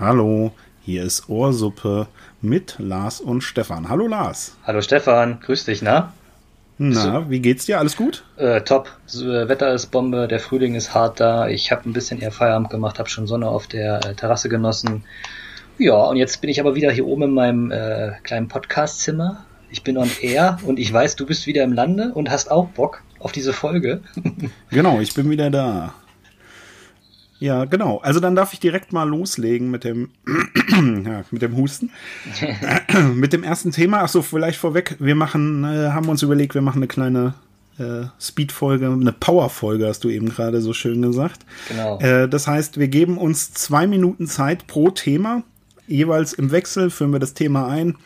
Hallo, 0.00 0.52
hier 0.80 1.02
ist 1.02 1.28
Ohrsuppe 1.28 2.06
mit 2.40 2.76
Lars 2.78 3.20
und 3.20 3.42
Stefan. 3.42 3.90
Hallo 3.90 4.06
Lars. 4.06 4.56
Hallo 4.64 4.80
Stefan, 4.80 5.40
grüß 5.40 5.66
dich, 5.66 5.82
na? 5.82 6.14
Na, 6.78 7.28
wie 7.28 7.40
geht's 7.40 7.66
dir? 7.66 7.78
Alles 7.78 7.98
gut? 7.98 8.24
Äh, 8.38 8.62
top. 8.62 8.88
Äh, 9.12 9.46
Wetter 9.46 9.74
ist 9.74 9.88
Bombe, 9.88 10.26
der 10.26 10.40
Frühling 10.40 10.74
ist 10.74 10.94
hart 10.94 11.20
da. 11.20 11.48
Ich 11.48 11.70
habe 11.70 11.86
ein 11.86 11.92
bisschen 11.92 12.18
eher 12.18 12.32
Feierabend 12.32 12.70
gemacht, 12.70 12.98
habe 12.98 13.10
schon 13.10 13.26
Sonne 13.26 13.46
auf 13.46 13.66
der 13.66 14.02
äh, 14.02 14.14
Terrasse 14.14 14.48
genossen. 14.48 15.04
Ja, 15.76 15.96
und 15.96 16.16
jetzt 16.16 16.40
bin 16.40 16.48
ich 16.48 16.60
aber 16.60 16.74
wieder 16.74 16.90
hier 16.90 17.06
oben 17.06 17.24
in 17.24 17.34
meinem 17.34 17.70
äh, 17.70 18.12
kleinen 18.22 18.48
Podcastzimmer. 18.48 19.44
Ich 19.70 19.82
bin 19.82 19.98
on 19.98 20.10
air 20.22 20.58
und 20.64 20.78
ich 20.78 20.90
weiß, 20.90 21.16
du 21.16 21.26
bist 21.26 21.46
wieder 21.46 21.62
im 21.62 21.74
Lande 21.74 22.12
und 22.14 22.30
hast 22.30 22.50
auch 22.50 22.68
Bock 22.68 23.02
auf 23.18 23.32
diese 23.32 23.52
Folge. 23.52 24.00
genau, 24.70 24.98
ich 25.00 25.12
bin 25.12 25.28
wieder 25.28 25.50
da. 25.50 25.92
Ja, 27.40 27.64
genau. 27.64 27.98
Also 27.98 28.20
dann 28.20 28.36
darf 28.36 28.52
ich 28.52 28.60
direkt 28.60 28.92
mal 28.92 29.08
loslegen 29.08 29.70
mit 29.70 29.82
dem, 29.84 30.10
ja, 31.04 31.24
mit 31.30 31.40
dem 31.40 31.56
Husten. 31.56 31.90
mit 33.14 33.32
dem 33.32 33.42
ersten 33.42 33.72
Thema. 33.72 34.02
Ach 34.02 34.08
so, 34.08 34.20
vielleicht 34.22 34.58
vorweg. 34.58 34.96
Wir 35.00 35.14
machen, 35.14 35.64
äh, 35.64 35.90
haben 35.90 36.08
uns 36.08 36.22
überlegt, 36.22 36.54
wir 36.54 36.60
machen 36.60 36.78
eine 36.78 36.86
kleine 36.86 37.34
äh, 37.78 38.04
Speed-Folge, 38.20 38.86
eine 38.86 39.12
Power-Folge, 39.12 39.88
hast 39.88 40.04
du 40.04 40.10
eben 40.10 40.28
gerade 40.28 40.60
so 40.60 40.74
schön 40.74 41.00
gesagt. 41.00 41.46
Genau. 41.68 41.98
Äh, 42.00 42.28
das 42.28 42.46
heißt, 42.46 42.78
wir 42.78 42.88
geben 42.88 43.16
uns 43.16 43.54
zwei 43.54 43.86
Minuten 43.86 44.26
Zeit 44.26 44.66
pro 44.66 44.90
Thema. 44.90 45.42
Jeweils 45.86 46.34
im 46.34 46.52
Wechsel 46.52 46.90
führen 46.90 47.12
wir 47.12 47.20
das 47.20 47.34
Thema 47.34 47.66
ein 47.68 47.96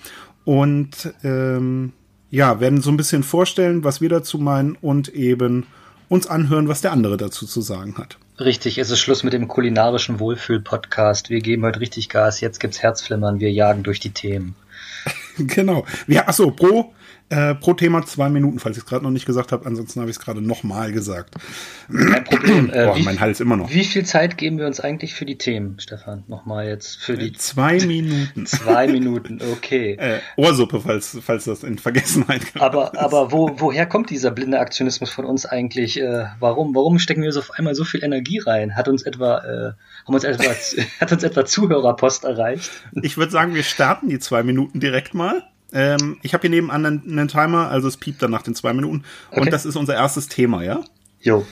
und 0.45 1.13
ähm, 1.25 1.93
ja, 2.31 2.61
werden 2.61 2.81
so 2.81 2.91
ein 2.91 2.97
bisschen 2.97 3.25
vorstellen, 3.25 3.85
was 3.85 4.01
wir 4.01 4.09
dazu 4.09 4.39
meinen 4.39 4.77
und 4.81 5.09
eben 5.09 5.67
uns 6.09 6.27
anhören, 6.29 6.69
was 6.69 6.81
der 6.81 6.93
andere 6.93 7.17
dazu 7.17 7.47
zu 7.47 7.61
sagen 7.61 7.99
hat. 7.99 8.19
Richtig, 8.41 8.79
es 8.79 8.91
ist 8.91 8.99
Schluss 8.99 9.23
mit 9.23 9.33
dem 9.33 9.47
kulinarischen 9.47 10.19
Wohlfühl-Podcast. 10.19 11.31
Wir 11.31 11.41
geben 11.41 11.65
heute 11.65 11.79
richtig 11.79 12.09
Gas, 12.09 12.41
jetzt 12.41 12.59
gibt's 12.59 12.83
Herzflimmern, 12.83 13.39
wir 13.39 13.53
jagen 13.53 13.85
durch 13.85 14.01
die 14.01 14.11
Themen. 14.11 14.57
genau. 15.39 15.87
Ja, 16.09 16.27
achso, 16.27 16.51
pro 16.51 16.93
äh, 17.31 17.55
pro 17.55 17.73
Thema 17.73 18.05
zwei 18.05 18.29
Minuten, 18.29 18.59
falls 18.59 18.77
ich 18.77 18.83
es 18.83 18.89
gerade 18.89 19.03
noch 19.03 19.11
nicht 19.11 19.25
gesagt 19.25 19.51
habe. 19.51 19.65
Ansonsten 19.67 20.01
habe 20.01 20.11
ich 20.11 20.17
es 20.19 20.23
gerade 20.23 20.43
nochmal 20.43 20.93
gesagt. 20.93 21.35
Kein 21.89 22.25
Problem. 22.25 22.71
Äh, 22.71 22.85
Boah, 22.87 22.97
wie, 22.97 23.03
mein 23.03 23.19
Hals 23.19 23.41
immer 23.41 23.57
noch. 23.57 23.71
Wie 23.71 23.85
viel 23.85 24.05
Zeit 24.05 24.37
geben 24.37 24.59
wir 24.59 24.67
uns 24.67 24.79
eigentlich 24.79 25.15
für 25.15 25.25
die 25.25 25.39
Themen, 25.39 25.81
Stefan? 25.81 26.25
Nochmal 26.29 26.69
jetzt 26.69 27.03
für 27.03 27.17
die. 27.17 27.33
Zwei 27.33 27.79
Minuten. 27.87 28.47
zwei 28.47 28.87
Minuten, 28.89 29.41
okay. 29.53 29.95
Äh, 29.95 30.19
Ohrsuppe, 30.37 30.81
falls, 30.81 31.19
falls 31.25 31.45
das 31.45 31.65
in 31.65 31.79
Vergessenheit 31.79 32.53
kommt. 32.53 32.63
Aber, 32.63 32.99
aber 33.01 33.33
wo, 33.33 33.51
woher 33.57 33.87
kommt 33.87 34.11
dieser 34.11 34.31
blinde 34.31 34.61
Aktionismus 34.61 35.11
von 35.11 35.25
uns 35.25 35.47
eigentlich? 35.47 35.99
Äh, 35.99 36.27
warum, 36.41 36.75
warum 36.75 36.99
stecken 36.99 37.23
wir 37.23 37.33
so 37.33 37.41
auf 37.41 37.53
einmal 37.53 37.75
so 37.75 37.85
viel 37.85 38.05
Energie 38.05 38.39
rein? 38.39 38.77
Hat 38.77 38.87
uns 38.87 39.03
etwa, 39.03 39.39
äh, 39.39 39.73
haben 40.07 40.15
uns 40.15 40.25
etwa, 40.25 40.45
hat 41.01 41.13
uns 41.13 41.23
etwa 41.23 41.45
Zuhörerpost 41.47 42.25
erreicht? 42.25 42.71
Ich 43.01 43.17
würde 43.17 43.33
sagen, 43.33 43.55
wir 43.55 43.63
starten 43.63 44.09
die 44.09 44.19
zwei 44.19 44.43
Minuten 44.43 44.79
direkt 44.79 45.15
mal. 45.15 45.43
Ähm, 45.75 46.19
ich 46.23 46.33
habe 46.33 46.43
hier 46.43 46.51
nebenan 46.51 46.87
einen, 46.87 47.19
einen, 47.19 47.29
Timer, 47.29 47.69
also 47.69 47.89
es 47.89 47.97
piept 47.97 48.23
dann 48.23 48.31
nach 48.31 48.43
den 48.43 48.55
zwei 48.55 48.73
Minuten. 48.73 49.03
Okay. 49.31 49.41
Und 49.41 49.53
das 49.53 49.67
ist 49.67 49.77
unser 49.77 49.95
erstes 49.95 50.29
Thema, 50.29 50.63
ja? 50.63 50.81
Jo. 51.21 51.45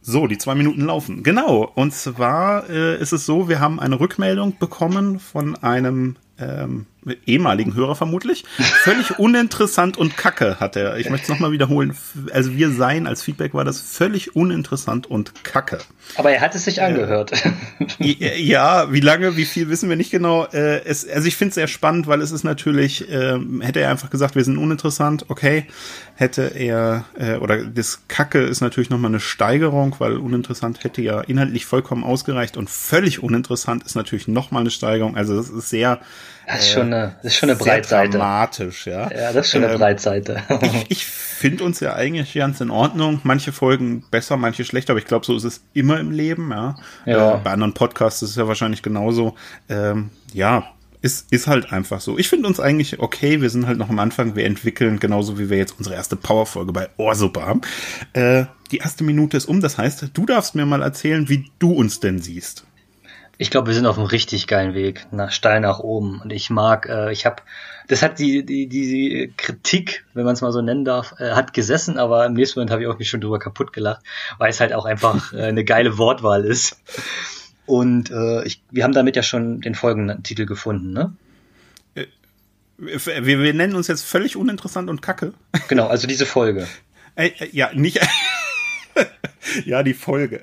So, 0.00 0.28
die 0.28 0.38
zwei 0.38 0.54
Minuten 0.54 0.82
laufen. 0.82 1.22
Genau. 1.22 1.70
Und 1.74 1.92
zwar 1.92 2.70
äh, 2.70 2.98
ist 3.00 3.12
es 3.12 3.26
so, 3.26 3.48
wir 3.48 3.60
haben 3.60 3.80
eine 3.80 3.98
Rückmeldung 3.98 4.56
bekommen 4.58 5.18
von 5.18 5.56
einem 5.56 6.16
ähm, 6.38 6.86
ehemaligen 7.26 7.74
Hörer 7.74 7.94
vermutlich. 7.94 8.44
Völlig 8.84 9.18
uninteressant 9.18 9.96
und 9.96 10.16
kacke 10.16 10.60
hat 10.60 10.76
er. 10.76 10.98
Ich 10.98 11.10
möchte 11.10 11.24
es 11.24 11.28
nochmal 11.28 11.52
wiederholen. 11.52 11.96
Also 12.32 12.54
wir 12.54 12.70
seien 12.70 13.06
als 13.06 13.22
Feedback 13.22 13.54
war 13.54 13.64
das 13.64 13.80
völlig 13.80 14.36
uninteressant 14.36 15.08
und 15.08 15.44
kacke. 15.44 15.78
Aber 16.16 16.30
er 16.30 16.40
hat 16.40 16.54
es 16.54 16.64
sich 16.64 16.82
angehört. 16.82 17.32
Äh, 17.98 18.40
ja, 18.40 18.92
wie 18.92 19.00
lange, 19.00 19.36
wie 19.36 19.44
viel 19.44 19.68
wissen 19.68 19.88
wir 19.88 19.96
nicht 19.96 20.10
genau. 20.10 20.46
Äh, 20.46 20.84
es, 20.84 21.08
also 21.08 21.26
ich 21.26 21.36
finde 21.36 21.50
es 21.50 21.54
sehr 21.56 21.68
spannend, 21.68 22.06
weil 22.06 22.20
es 22.20 22.30
ist 22.30 22.44
natürlich, 22.44 23.10
äh, 23.10 23.38
hätte 23.60 23.80
er 23.80 23.90
einfach 23.90 24.10
gesagt, 24.10 24.34
wir 24.34 24.44
sind 24.44 24.58
uninteressant, 24.58 25.26
okay. 25.28 25.66
Hätte 26.14 26.42
er, 26.54 27.04
äh, 27.18 27.36
oder 27.36 27.64
das 27.64 28.02
Kacke 28.08 28.40
ist 28.40 28.60
natürlich 28.60 28.90
nochmal 28.90 29.10
eine 29.10 29.20
Steigerung, 29.20 29.96
weil 29.98 30.18
uninteressant 30.18 30.84
hätte 30.84 31.02
ja 31.02 31.20
inhaltlich 31.20 31.66
vollkommen 31.66 32.04
ausgereicht 32.04 32.56
und 32.56 32.70
völlig 32.70 33.22
uninteressant 33.22 33.84
ist 33.84 33.94
natürlich 33.94 34.28
nochmal 34.28 34.60
eine 34.60 34.70
Steigerung. 34.70 35.16
Also 35.16 35.36
das 35.36 35.48
ist 35.48 35.70
sehr 35.70 36.00
das 36.46 36.60
ist 36.60 36.72
schon 36.72 36.92
eine, 36.92 37.16
das 37.22 37.32
ist 37.32 37.38
schon 37.38 37.50
eine 37.50 37.58
Breitseite. 37.58 38.18
dramatisch, 38.18 38.86
ja. 38.86 39.10
Ja, 39.10 39.32
das 39.32 39.46
ist 39.46 39.52
schon 39.52 39.64
eine 39.64 39.74
ähm, 39.74 39.78
Breitseite. 39.78 40.42
ich 40.88 41.02
ich 41.02 41.48
finde 41.48 41.64
uns 41.64 41.80
ja 41.80 41.94
eigentlich 41.94 42.34
ganz 42.34 42.60
in 42.60 42.70
Ordnung. 42.70 43.20
Manche 43.24 43.50
Folgen 43.50 44.04
besser, 44.12 44.36
manche 44.36 44.64
schlechter, 44.64 44.92
aber 44.92 45.00
ich 45.00 45.06
glaube, 45.06 45.26
so 45.26 45.36
ist 45.36 45.42
es 45.42 45.62
immer 45.72 45.98
im 45.98 46.12
Leben, 46.12 46.50
ja. 46.50 46.76
ja. 47.04 47.34
Äh, 47.34 47.40
bei 47.42 47.50
anderen 47.50 47.74
Podcasts 47.74 48.22
ist 48.22 48.30
es 48.30 48.36
ja 48.36 48.46
wahrscheinlich 48.46 48.82
genauso. 48.82 49.34
Ähm, 49.68 50.10
ja, 50.32 50.68
ist, 51.00 51.32
ist 51.32 51.48
halt 51.48 51.72
einfach 51.72 52.00
so. 52.00 52.16
Ich 52.16 52.28
finde 52.28 52.46
uns 52.46 52.60
eigentlich 52.60 53.00
okay. 53.00 53.40
Wir 53.40 53.50
sind 53.50 53.66
halt 53.66 53.76
noch 53.76 53.90
am 53.90 53.98
Anfang. 53.98 54.36
Wir 54.36 54.46
entwickeln 54.46 55.00
genauso 55.00 55.36
wie 55.36 55.50
wir 55.50 55.56
jetzt 55.56 55.74
unsere 55.78 55.96
erste 55.96 56.14
Powerfolge 56.14 56.72
bei 56.72 56.88
Ohrsuppe 56.96 57.44
haben. 57.44 57.62
Äh, 58.12 58.44
die 58.70 58.78
erste 58.78 59.02
Minute 59.02 59.36
ist 59.36 59.46
um. 59.46 59.60
Das 59.60 59.78
heißt, 59.78 60.10
du 60.14 60.26
darfst 60.26 60.54
mir 60.54 60.64
mal 60.64 60.80
erzählen, 60.80 61.28
wie 61.28 61.50
du 61.58 61.72
uns 61.72 61.98
denn 61.98 62.20
siehst. 62.20 62.64
Ich 63.38 63.50
glaube, 63.50 63.68
wir 63.68 63.74
sind 63.74 63.86
auf 63.86 63.98
einem 63.98 64.06
richtig 64.06 64.46
geilen 64.46 64.74
Weg, 64.74 65.06
nach 65.10 65.32
steil 65.32 65.60
nach 65.60 65.80
oben. 65.80 66.20
Und 66.20 66.32
ich 66.32 66.50
mag, 66.50 66.88
äh, 66.88 67.12
ich 67.12 67.26
habe, 67.26 67.42
das 67.88 68.02
hat 68.02 68.18
die, 68.18 68.44
die, 68.44 68.68
die 68.68 69.32
Kritik, 69.36 70.04
wenn 70.14 70.24
man 70.24 70.34
es 70.34 70.42
mal 70.42 70.52
so 70.52 70.62
nennen 70.62 70.84
darf, 70.84 71.14
äh, 71.18 71.32
hat 71.32 71.52
gesessen, 71.52 71.98
aber 71.98 72.26
im 72.26 72.34
nächsten 72.34 72.58
Moment 72.58 72.70
habe 72.70 72.82
ich 72.82 72.88
auch 72.88 72.98
mich 72.98 73.08
schon 73.08 73.20
drüber 73.20 73.38
kaputt 73.38 73.72
gelacht, 73.72 74.02
weil 74.38 74.50
es 74.50 74.60
halt 74.60 74.72
auch 74.72 74.84
einfach 74.84 75.32
äh, 75.34 75.42
eine 75.44 75.64
geile 75.64 75.98
Wortwahl 75.98 76.44
ist. 76.44 76.80
Und 77.66 78.10
äh, 78.10 78.44
ich, 78.44 78.62
wir 78.70 78.84
haben 78.84 78.92
damit 78.92 79.16
ja 79.16 79.22
schon 79.22 79.60
den 79.60 79.74
folgenden 79.74 80.22
Titel 80.22 80.46
gefunden, 80.46 80.92
ne? 80.92 81.14
Äh, 81.94 82.06
wir, 82.76 83.40
wir 83.40 83.54
nennen 83.54 83.74
uns 83.74 83.86
jetzt 83.88 84.04
völlig 84.04 84.36
uninteressant 84.36 84.90
und 84.90 85.02
kacke. 85.02 85.32
Genau, 85.68 85.86
also 85.86 86.06
diese 86.06 86.26
Folge. 86.26 86.66
Äh, 87.14 87.26
äh 87.40 87.50
ja, 87.52 87.70
nicht. 87.74 88.00
ja, 89.66 89.82
die 89.82 89.92
Folge. 89.92 90.40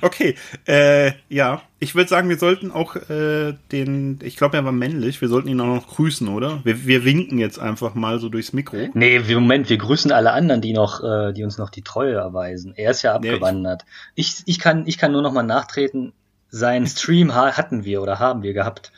Okay, 0.00 0.36
äh, 0.66 1.12
ja, 1.28 1.62
ich 1.80 1.94
würde 1.94 2.08
sagen, 2.08 2.28
wir 2.28 2.38
sollten 2.38 2.70
auch 2.70 2.96
äh, 2.96 3.54
den, 3.72 4.18
ich 4.22 4.36
glaube, 4.36 4.56
er 4.56 4.64
war 4.64 4.72
männlich, 4.72 5.20
wir 5.20 5.28
sollten 5.28 5.48
ihn 5.48 5.60
auch 5.60 5.66
noch 5.66 5.88
grüßen, 5.88 6.28
oder? 6.28 6.60
Wir, 6.64 6.86
wir 6.86 7.04
winken 7.04 7.38
jetzt 7.38 7.58
einfach 7.58 7.94
mal 7.94 8.18
so 8.18 8.28
durchs 8.28 8.52
Mikro. 8.52 8.88
Nee, 8.94 9.20
Moment, 9.20 9.68
wir 9.68 9.78
grüßen 9.78 10.12
alle 10.12 10.32
anderen, 10.32 10.60
die 10.60 10.72
noch, 10.72 11.02
äh, 11.02 11.32
die 11.32 11.44
uns 11.44 11.58
noch 11.58 11.70
die 11.70 11.82
Treue 11.82 12.14
erweisen. 12.14 12.72
Er 12.76 12.90
ist 12.90 13.02
ja 13.02 13.14
abgewandert. 13.14 13.84
Nee, 13.84 14.12
ich, 14.14 14.42
ich, 14.46 14.58
kann, 14.58 14.86
ich 14.86 14.98
kann 14.98 15.12
nur 15.12 15.22
noch 15.22 15.32
mal 15.32 15.42
nachtreten. 15.42 16.12
Seinen 16.48 16.86
Stream 16.88 17.34
hatten 17.34 17.84
wir 17.84 18.00
oder 18.00 18.18
haben 18.18 18.42
wir 18.42 18.52
gehabt. 18.52 18.92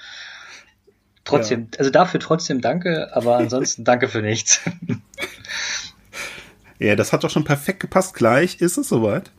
Trotzdem, 1.25 1.69
ja. 1.73 1.79
also 1.79 1.91
dafür 1.91 2.21
trotzdem 2.21 2.61
danke, 2.61 3.15
aber 3.15 3.37
ansonsten 3.37 3.85
danke 3.85 4.09
für 4.09 4.23
nichts. 4.23 4.61
ja, 6.79 6.95
das 6.95 7.13
hat 7.13 7.25
doch 7.25 7.31
schon 7.31 7.45
perfekt 7.45 7.81
gepasst. 7.81 8.15
Gleich 8.15 8.61
ist 8.61 8.79
es 8.79 8.89
soweit. 8.89 9.33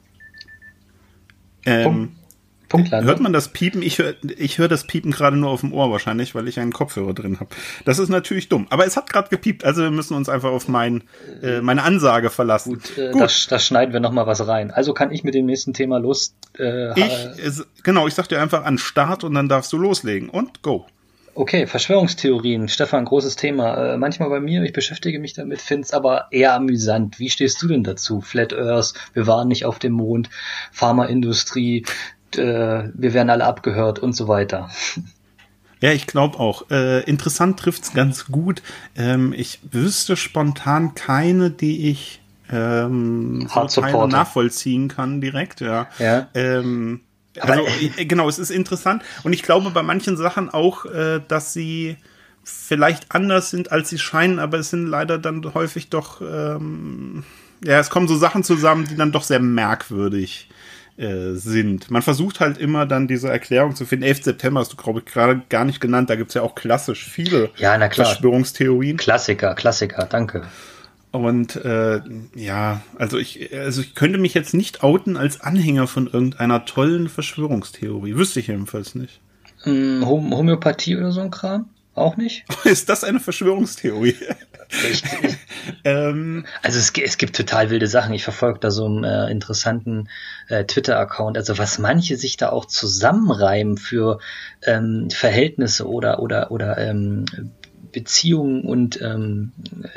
Ähm, 1.67 2.11
Punktlandung. 2.69 3.07
Hört 3.07 3.19
man 3.21 3.33
das 3.33 3.49
Piepen? 3.49 3.81
Ich 3.81 3.97
höre 3.97 4.15
ich 4.37 4.57
hör 4.57 4.67
das 4.67 4.85
Piepen 4.85 5.11
gerade 5.11 5.37
nur 5.37 5.49
auf 5.49 5.61
dem 5.61 5.73
Ohr 5.73 5.91
wahrscheinlich, 5.91 6.35
weil 6.35 6.47
ich 6.47 6.59
einen 6.59 6.73
Kopfhörer 6.73 7.13
drin 7.13 7.39
habe. 7.39 7.49
Das 7.85 7.99
ist 7.99 8.09
natürlich 8.09 8.49
dumm. 8.49 8.67
Aber 8.69 8.85
es 8.85 8.97
hat 8.97 9.09
gerade 9.09 9.29
gepiept, 9.29 9.63
also 9.63 9.83
wir 9.83 9.91
müssen 9.91 10.15
uns 10.15 10.29
einfach 10.29 10.51
auf 10.51 10.67
mein, 10.67 11.03
äh, 11.41 11.61
meine 11.61 11.83
Ansage 11.83 12.29
verlassen. 12.29 12.73
Gut, 12.73 12.97
äh, 12.97 13.11
Gut. 13.11 13.21
Das, 13.21 13.47
das 13.47 13.65
schneiden 13.65 13.93
wir 13.93 13.99
nochmal 13.99 14.27
was 14.27 14.45
rein. 14.47 14.71
Also 14.71 14.93
kann 14.93 15.11
ich 15.11 15.23
mit 15.23 15.33
dem 15.33 15.45
nächsten 15.45 15.73
Thema 15.73 15.97
los. 15.97 16.35
Äh, 16.57 16.99
ich, 16.99 17.63
genau, 17.83 18.07
ich 18.07 18.13
sag 18.13 18.27
dir 18.27 18.41
einfach 18.41 18.65
an 18.65 18.77
Start 18.77 19.23
und 19.23 19.33
dann 19.33 19.47
darfst 19.47 19.71
du 19.71 19.77
loslegen. 19.77 20.29
Und 20.29 20.61
go. 20.61 20.85
Okay, 21.37 21.67
Verschwörungstheorien. 21.67 22.67
Stefan, 22.67 23.05
großes 23.05 23.35
Thema. 23.35 23.93
Äh, 23.93 23.97
manchmal 23.97 24.31
bei 24.31 24.39
mir, 24.39 24.63
ich 24.63 24.73
beschäftige 24.73 25.19
mich 25.19 25.33
damit, 25.33 25.61
find's 25.61 25.93
aber 25.93 26.29
eher 26.31 26.55
amüsant. 26.55 27.19
Wie 27.19 27.29
stehst 27.29 27.61
du 27.61 27.67
denn 27.67 27.83
dazu? 27.83 28.21
Flat 28.21 28.53
Earth, 28.53 28.95
wir 29.13 29.27
waren 29.27 29.47
nicht 29.47 29.63
auf 29.63 29.77
dem 29.77 29.93
Mond, 29.93 30.31
Pharmaindustrie, 30.71 31.85
äh, 32.35 32.39
wir 32.39 33.13
werden 33.13 33.29
alle 33.29 33.45
abgehört 33.45 33.99
und 33.99 34.13
so 34.13 34.27
weiter. 34.27 34.69
Ja, 35.79 35.91
ich 35.91 36.07
glaube 36.07 36.39
auch. 36.39 36.71
Äh, 36.71 37.03
interessant 37.03 37.59
trifft's 37.59 37.93
ganz 37.93 38.25
gut. 38.25 38.63
Ähm, 38.95 39.31
ich 39.37 39.59
wüsste 39.71 40.15
spontan 40.17 40.95
keine, 40.95 41.51
die 41.51 41.91
ich 41.91 42.19
ähm, 42.51 43.47
so 43.67 44.07
nachvollziehen 44.07 44.87
kann 44.87 45.21
direkt. 45.21 45.61
Ja. 45.61 45.87
ja. 45.99 46.29
Ähm, 46.33 47.01
also 47.39 47.65
äh, 47.97 48.05
genau, 48.05 48.27
es 48.27 48.39
ist 48.39 48.49
interessant 48.49 49.03
und 49.23 49.33
ich 49.33 49.43
glaube 49.43 49.69
bei 49.71 49.83
manchen 49.83 50.17
Sachen 50.17 50.49
auch, 50.49 50.85
äh, 50.85 51.21
dass 51.27 51.53
sie 51.53 51.97
vielleicht 52.43 53.13
anders 53.13 53.49
sind, 53.49 53.71
als 53.71 53.89
sie 53.89 53.97
scheinen, 53.97 54.39
aber 54.39 54.59
es 54.59 54.69
sind 54.69 54.87
leider 54.87 55.17
dann 55.17 55.53
häufig 55.53 55.89
doch, 55.89 56.21
ähm, 56.21 57.23
ja, 57.63 57.79
es 57.79 57.89
kommen 57.89 58.07
so 58.07 58.15
Sachen 58.15 58.43
zusammen, 58.43 58.87
die 58.87 58.95
dann 58.95 59.11
doch 59.11 59.23
sehr 59.23 59.39
merkwürdig 59.39 60.49
äh, 60.97 61.33
sind. 61.33 61.91
Man 61.91 62.01
versucht 62.01 62.39
halt 62.39 62.57
immer 62.57 62.85
dann 62.85 63.07
diese 63.07 63.29
Erklärung 63.29 63.75
zu 63.75 63.85
finden. 63.85 64.05
11. 64.05 64.23
September 64.23 64.61
hast 64.61 64.73
du, 64.73 64.77
glaube 64.77 64.99
ich, 64.99 65.05
gerade 65.05 65.41
gar 65.49 65.65
nicht 65.65 65.81
genannt. 65.81 66.09
Da 66.09 66.15
gibt's 66.15 66.33
ja 66.33 66.41
auch 66.41 66.55
klassisch 66.55 67.05
viele 67.05 67.51
ja. 67.57 67.77
Verschwörungstheorien. 67.89 68.97
Klassiker, 68.97 69.53
Klassiker, 69.53 70.07
danke. 70.09 70.47
Und 71.11 71.55
äh, 71.55 72.01
ja, 72.35 72.81
also 72.97 73.17
ich, 73.17 73.53
also 73.55 73.81
ich 73.81 73.95
könnte 73.95 74.17
mich 74.17 74.33
jetzt 74.33 74.53
nicht 74.53 74.83
outen 74.83 75.17
als 75.17 75.41
Anhänger 75.41 75.87
von 75.87 76.07
irgendeiner 76.07 76.65
tollen 76.65 77.09
Verschwörungstheorie. 77.09 78.15
Wüsste 78.15 78.39
ich 78.39 78.47
jedenfalls 78.47 78.93
nicht. 78.93 79.21
Hm, 79.63 80.05
Homöopathie 80.05 80.97
oder 80.97 81.11
so 81.11 81.21
ein 81.21 81.31
Kram? 81.31 81.69
Auch 81.95 82.15
nicht? 82.15 82.45
Ist 82.65 82.89
das 82.89 83.03
eine 83.03 83.19
Verschwörungstheorie? 83.19 84.15
Ich, 84.91 85.01
ähm, 85.83 86.45
also 86.61 86.77
es, 86.77 86.91
es, 87.03 87.17
gibt 87.17 87.35
total 87.35 87.69
wilde 87.69 87.87
Sachen. 87.87 88.13
Ich 88.13 88.23
verfolge 88.23 88.59
da 88.59 88.69
so 88.69 88.85
einen 88.85 89.03
äh, 89.03 89.31
interessanten 89.31 90.09
äh, 90.49 90.65
Twitter-Account. 90.65 91.37
Also 91.37 91.57
was 91.57 91.79
manche 91.79 92.17
sich 92.17 92.37
da 92.37 92.49
auch 92.49 92.65
zusammenreimen 92.65 93.77
für 93.77 94.19
ähm, 94.63 95.09
Verhältnisse 95.09 95.87
oder 95.87 96.19
oder 96.19 96.51
oder 96.51 96.77
ähm, 96.77 97.25
Beziehungen 97.97 98.61
und 98.61 99.01
ähm, 99.01 99.53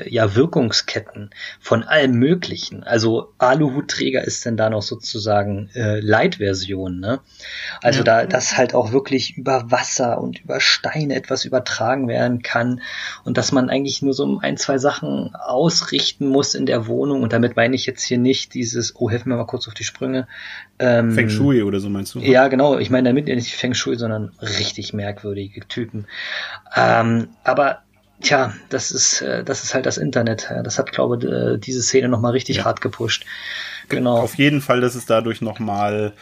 ja 0.07 0.35
Wirkungsketten 0.35 1.29
von 1.61 1.83
allem 1.83 2.13
Möglichen. 2.13 2.83
Also 2.83 3.35
Aluhutträger 3.37 4.25
ist 4.25 4.47
denn 4.47 4.57
da 4.57 4.71
noch 4.71 4.81
sozusagen 4.81 5.69
äh, 5.75 6.01
Light-Version. 6.01 6.99
Ne? 6.99 7.21
Also 7.83 7.99
ja. 7.99 8.05
da 8.05 8.27
das 8.27 8.57
halt 8.57 8.75
auch 8.75 8.93
wirklich 8.93 9.37
über 9.37 9.71
Wasser 9.71 10.19
und 10.19 10.41
über 10.41 10.61
Steine 10.61 11.15
etwas 11.15 11.45
übertragen 11.45 12.09
werden 12.09 12.41
kann 12.41 12.81
und 13.25 13.37
dass 13.37 13.53
man 13.53 13.69
eigentlich 13.69 14.01
nur 14.01 14.15
so 14.15 14.39
ein 14.41 14.57
zwei 14.57 14.79
Sachen 14.79 15.35
ausrichten 15.35 16.27
muss 16.27 16.55
in 16.55 16.65
der 16.65 16.87
Wohnung. 16.87 17.23
Und 17.23 17.35
damit 17.35 17.55
meine 17.55 17.77
ich 17.77 17.85
jetzt 17.85 18.03
hier 18.03 18.17
nicht 18.17 18.55
dieses, 18.55 18.97
oh, 18.97 19.11
helfen 19.11 19.29
mir 19.29 19.37
mal 19.37 19.45
kurz 19.45 19.69
auf 19.69 19.75
die 19.75 19.85
Sprünge. 19.85 20.27
Ähm, 20.79 21.13
Feng 21.13 21.29
Shui 21.29 21.63
oder 21.63 21.81
so 21.81 21.91
meinst 21.91 22.15
du? 22.15 22.21
Ja, 22.21 22.49
genau. 22.49 22.79
Ich 22.79 22.89
meine 22.89 23.11
damit 23.11 23.27
nicht 23.27 23.55
Feng 23.55 23.75
Shui, 23.75 23.97
sondern 23.97 24.33
richtig 24.41 24.95
merkwürdige 24.95 25.69
Typen. 25.69 26.07
Ähm, 26.75 27.29
aber 27.45 27.83
Tja, 28.21 28.55
das 28.69 28.91
ist, 28.91 29.23
äh, 29.23 29.45
das 29.45 29.65
ist 29.65 29.75
halt 29.75 29.87
das 29.87 29.99
Internet. 29.99 30.51
Das 30.65 30.79
hat, 30.79 30.93
glaube 30.93 31.19
ich, 31.19 31.25
äh, 31.25 31.59
diese 31.59 31.83
Szene 31.83 32.09
nochmal 32.09 32.33
richtig 32.33 32.59
ja. 32.59 32.65
hart 32.65 32.81
gepusht. 32.81 33.25
Genau. 33.89 34.19
Auf 34.19 34.37
jeden 34.37 34.61
Fall, 34.61 34.81
dass 34.81 34.95
es 34.95 35.07
dadurch 35.07 35.41
nochmal 35.41 36.13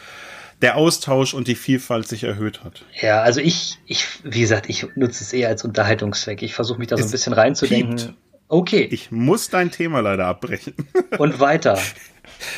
der 0.63 0.77
Austausch 0.77 1.35
und 1.35 1.49
die 1.49 1.55
Vielfalt 1.55 2.09
sich 2.09 2.25
erhöht 2.25 2.65
hat. 2.65 2.85
Ja, 3.01 3.23
also 3.23 3.41
ich, 3.41 3.79
ich, 3.87 4.07
wie 4.25 4.41
gesagt, 4.41 4.69
ich 4.69 4.87
nutze 4.97 5.23
es 5.23 5.33
eher 5.33 5.49
als 5.49 5.65
Unterhaltungszweck. 5.65 6.43
Ich 6.43 6.55
versuche 6.55 6.79
mich 6.79 6.89
da 6.89 6.97
so 6.97 7.05
ein 7.05 7.11
bisschen 7.11 7.33
reinzudenken. 7.33 7.97
Piept. 7.97 8.15
Okay. 8.49 8.89
Ich 8.91 9.11
muss 9.11 9.51
dein 9.51 9.71
Thema 9.71 10.01
leider 10.01 10.27
abbrechen. 10.27 10.75
Und 11.19 11.39
weiter. 11.39 11.79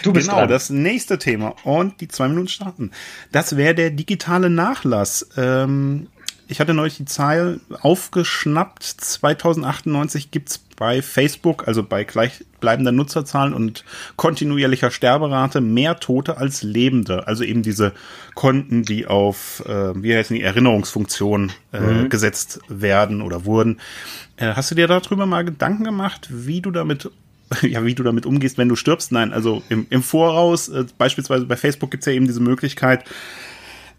Du 0.03 0.13
bist 0.13 0.29
genau, 0.29 0.41
dran. 0.41 0.49
das 0.49 0.71
nächste 0.71 1.19
Thema 1.19 1.55
und 1.65 2.01
die 2.01 2.09
zwei 2.09 2.29
Minuten 2.29 2.49
starten. 2.49 2.91
Das 3.33 3.57
wäre 3.57 3.75
der 3.75 3.91
digitale 3.91 4.51
Nachlass. 4.51 5.31
Ähm, 5.37 6.09
ich 6.51 6.59
hatte 6.61 6.75
neulich 6.75 6.97
die 6.97 7.05
Zahl 7.05 7.61
aufgeschnappt. 7.81 8.83
2098 8.83 10.31
gibt's 10.31 10.59
bei 10.59 11.01
Facebook, 11.01 11.69
also 11.69 11.83
bei 11.85 12.05
gleichbleibender 12.05 12.91
Nutzerzahlen 12.91 13.55
und 13.55 13.85
kontinuierlicher 14.17 14.91
Sterberate, 14.91 15.61
mehr 15.61 16.01
Tote 16.01 16.39
als 16.39 16.63
Lebende. 16.63 17.29
Also 17.29 17.45
eben 17.45 17.63
diese 17.63 17.93
Konten, 18.35 18.83
die 18.83 19.07
auf, 19.07 19.63
äh, 19.67 20.03
wie 20.03 20.15
heißen 20.15 20.35
die, 20.35 20.43
Erinnerungsfunktion 20.43 21.53
äh, 21.73 21.81
mhm. 21.81 22.09
gesetzt 22.09 22.61
werden 22.69 23.23
oder 23.23 23.45
wurden. 23.45 23.79
Äh, 24.37 24.55
hast 24.55 24.73
du 24.73 24.75
dir 24.75 24.89
darüber 24.89 25.27
mal 25.27 25.45
Gedanken 25.45 25.85
gemacht, 25.85 26.29
wie 26.31 26.61
du 26.61 26.71
damit 26.71 27.11
ja, 27.63 27.85
wie 27.85 27.95
du 27.95 28.03
damit 28.05 28.27
umgehst, 28.27 28.59
wenn 28.59 28.69
du 28.69 28.77
stirbst. 28.77 29.13
Nein, 29.13 29.33
also 29.33 29.63
im, 29.69 29.87
im 29.91 30.03
Voraus, 30.03 30.69
äh, 30.69 30.85
beispielsweise 30.99 31.47
bei 31.47 31.57
Facebook 31.57 31.91
gibt's 31.91 32.07
ja 32.07 32.13
eben 32.13 32.27
diese 32.27 32.41
Möglichkeit, 32.41 33.05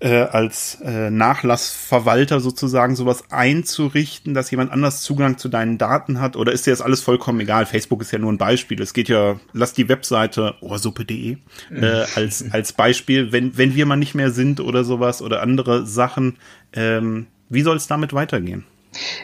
äh, 0.02 0.24
als 0.24 0.80
äh, 0.84 1.12
Nachlassverwalter 1.12 2.40
sozusagen 2.40 2.96
sowas 2.96 3.24
einzurichten, 3.30 4.34
dass 4.34 4.50
jemand 4.50 4.72
anders 4.72 5.02
Zugang 5.02 5.38
zu 5.38 5.48
deinen 5.48 5.78
Daten 5.78 6.20
hat? 6.20 6.36
Oder 6.36 6.52
ist 6.52 6.66
dir 6.66 6.72
das 6.72 6.82
alles 6.82 7.02
vollkommen 7.02 7.40
egal? 7.40 7.66
Facebook 7.66 8.02
ist 8.02 8.12
ja 8.12 8.20
nur 8.20 8.34
ein 8.34 8.40
Beispiel. 8.40 8.82
Es 8.82 8.94
geht 8.94 9.10
ja, 9.10 9.40
lass 9.54 9.74
die 9.74 9.88
Webseite 9.90 10.56
ohrsuppe.de 10.62 11.38
äh, 11.72 11.86
als, 12.16 12.46
als 12.52 12.74
Beispiel, 12.74 13.32
wenn, 13.32 13.58
wenn 13.58 13.76
wir 13.76 13.86
mal 13.86 13.96
nicht 13.96 14.16
mehr 14.16 14.32
sind 14.32 14.60
oder 14.60 14.84
sowas 14.84 15.22
oder 15.22 15.42
andere 15.42 15.86
Sachen. 15.86 16.38
Ähm, 16.74 17.28
wie 17.50 17.62
soll 17.62 17.78
es 17.78 17.88
damit 17.88 18.14
weitergehen? 18.14 18.66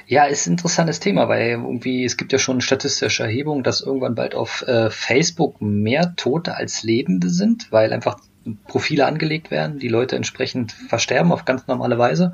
Ja, 0.06 0.26
ist 0.26 0.48
ein 0.48 0.54
interessantes 0.54 1.00
Thema, 1.00 1.28
weil 1.28 1.50
irgendwie 1.50 2.06
es 2.06 2.16
gibt 2.16 2.32
ja 2.32 2.40
schon 2.40 2.62
statistische 2.62 3.24
Erhebungen, 3.24 3.64
dass 3.64 3.82
irgendwann 3.82 4.16
bald 4.16 4.36
auf 4.36 4.62
äh, 4.62 4.90
Facebook 4.90 5.62
mehr 5.62 6.14
Tote 6.16 6.56
als 6.56 6.84
Lebende 6.84 7.30
sind, 7.30 7.72
weil 7.72 7.92
einfach 7.92 8.20
Profile 8.68 9.06
angelegt 9.06 9.52
werden, 9.52 9.80
die 9.80 9.88
Leute 9.88 10.16
entsprechend 10.16 10.72
versterben 10.72 11.32
auf 11.32 11.46
ganz 11.46 11.68
normale 11.68 11.98
Weise 11.98 12.34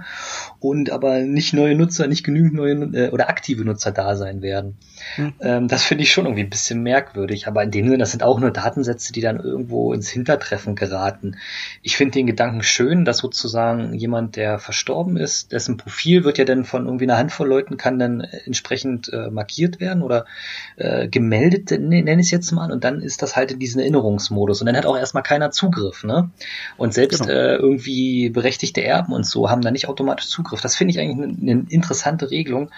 und 0.64 0.92
aber 0.92 1.20
nicht 1.20 1.54
neue 1.54 1.76
Nutzer, 1.76 2.08
nicht 2.08 2.24
genügend 2.24 2.54
neue 2.54 2.74
äh, 2.94 3.10
oder 3.10 3.28
aktive 3.28 3.66
Nutzer 3.66 3.92
da 3.92 4.16
sein 4.16 4.42
werden. 4.42 4.78
Mhm. 5.18 5.34
Ähm, 5.42 5.68
das 5.68 5.84
finde 5.84 6.06
ich 6.06 6.12
schon 6.14 6.26
irgendwie 6.26 6.44
ein 6.44 6.50
bisschen 6.50 6.82
merkwürdig, 6.82 7.48
aber 7.48 7.64
in 7.64 7.72
dem 7.72 7.88
Sinne, 7.88 7.98
das 7.98 8.12
sind 8.12 8.24
auch 8.24 8.40
nur 8.40 8.50
Datensätze, 8.50 9.12
die 9.12 9.20
dann 9.20 9.42
irgendwo 9.42 9.92
ins 9.92 10.10
Hintertreffen 10.10 10.76
geraten. 10.76 11.36
Ich 11.82 11.98
finde 11.98 12.14
den 12.14 12.28
Gedanken 12.28 12.64
schön, 12.64 13.04
dass 13.04 13.18
sozusagen 13.18 13.94
jemand, 13.94 14.38
der 14.38 14.58
verstorben 14.58 15.18
ist, 15.18 15.52
dessen 15.52 15.76
Profil 15.76 16.24
wird 16.24 16.38
ja 16.38 16.46
dann 16.46 16.64
von 16.64 16.86
irgendwie 16.86 17.06
einer 17.06 17.18
Handvoll 17.18 17.50
Leuten 17.50 17.76
kann 17.76 18.00
dann 18.00 18.22
entsprechend 18.22 19.12
äh, 19.12 19.30
markiert 19.30 19.82
werden 19.82 20.02
oder 20.02 20.26
äh, 20.78 21.10
gemeldet, 21.10 21.72
nenne 21.72 22.14
ich 22.14 22.28
es 22.28 22.32
jetzt 22.32 22.52
mal, 22.52 22.72
und 22.72 22.86
dann 22.86 23.02
ist 23.02 23.22
das 23.22 23.36
halt 23.36 23.52
in 23.52 23.60
diesem 23.60 23.82
Erinnerungsmodus 23.82 24.62
und 24.62 24.68
dann 24.68 24.78
hat 24.78 24.86
auch 24.86 24.98
erstmal 24.98 25.24
keiner 25.24 25.52
Zugriff, 25.52 26.06
ne? 26.06 26.30
Und 26.78 26.94
selbst 26.94 27.24
genau. 27.24 27.34
äh, 27.34 27.56
irgendwie 27.56 28.30
berechtigte 28.30 28.82
Erben 28.82 29.12
und 29.12 29.26
so 29.26 29.50
haben 29.50 29.62
da 29.62 29.70
nicht 29.70 29.90
automatisch 29.90 30.30
Zugriff. 30.30 30.53
Das 30.62 30.76
finde 30.76 30.92
ich 30.92 31.00
eigentlich 31.00 31.38
eine, 31.42 31.52
eine 31.52 31.66
interessante 31.70 32.32
Regelung. 32.32 32.70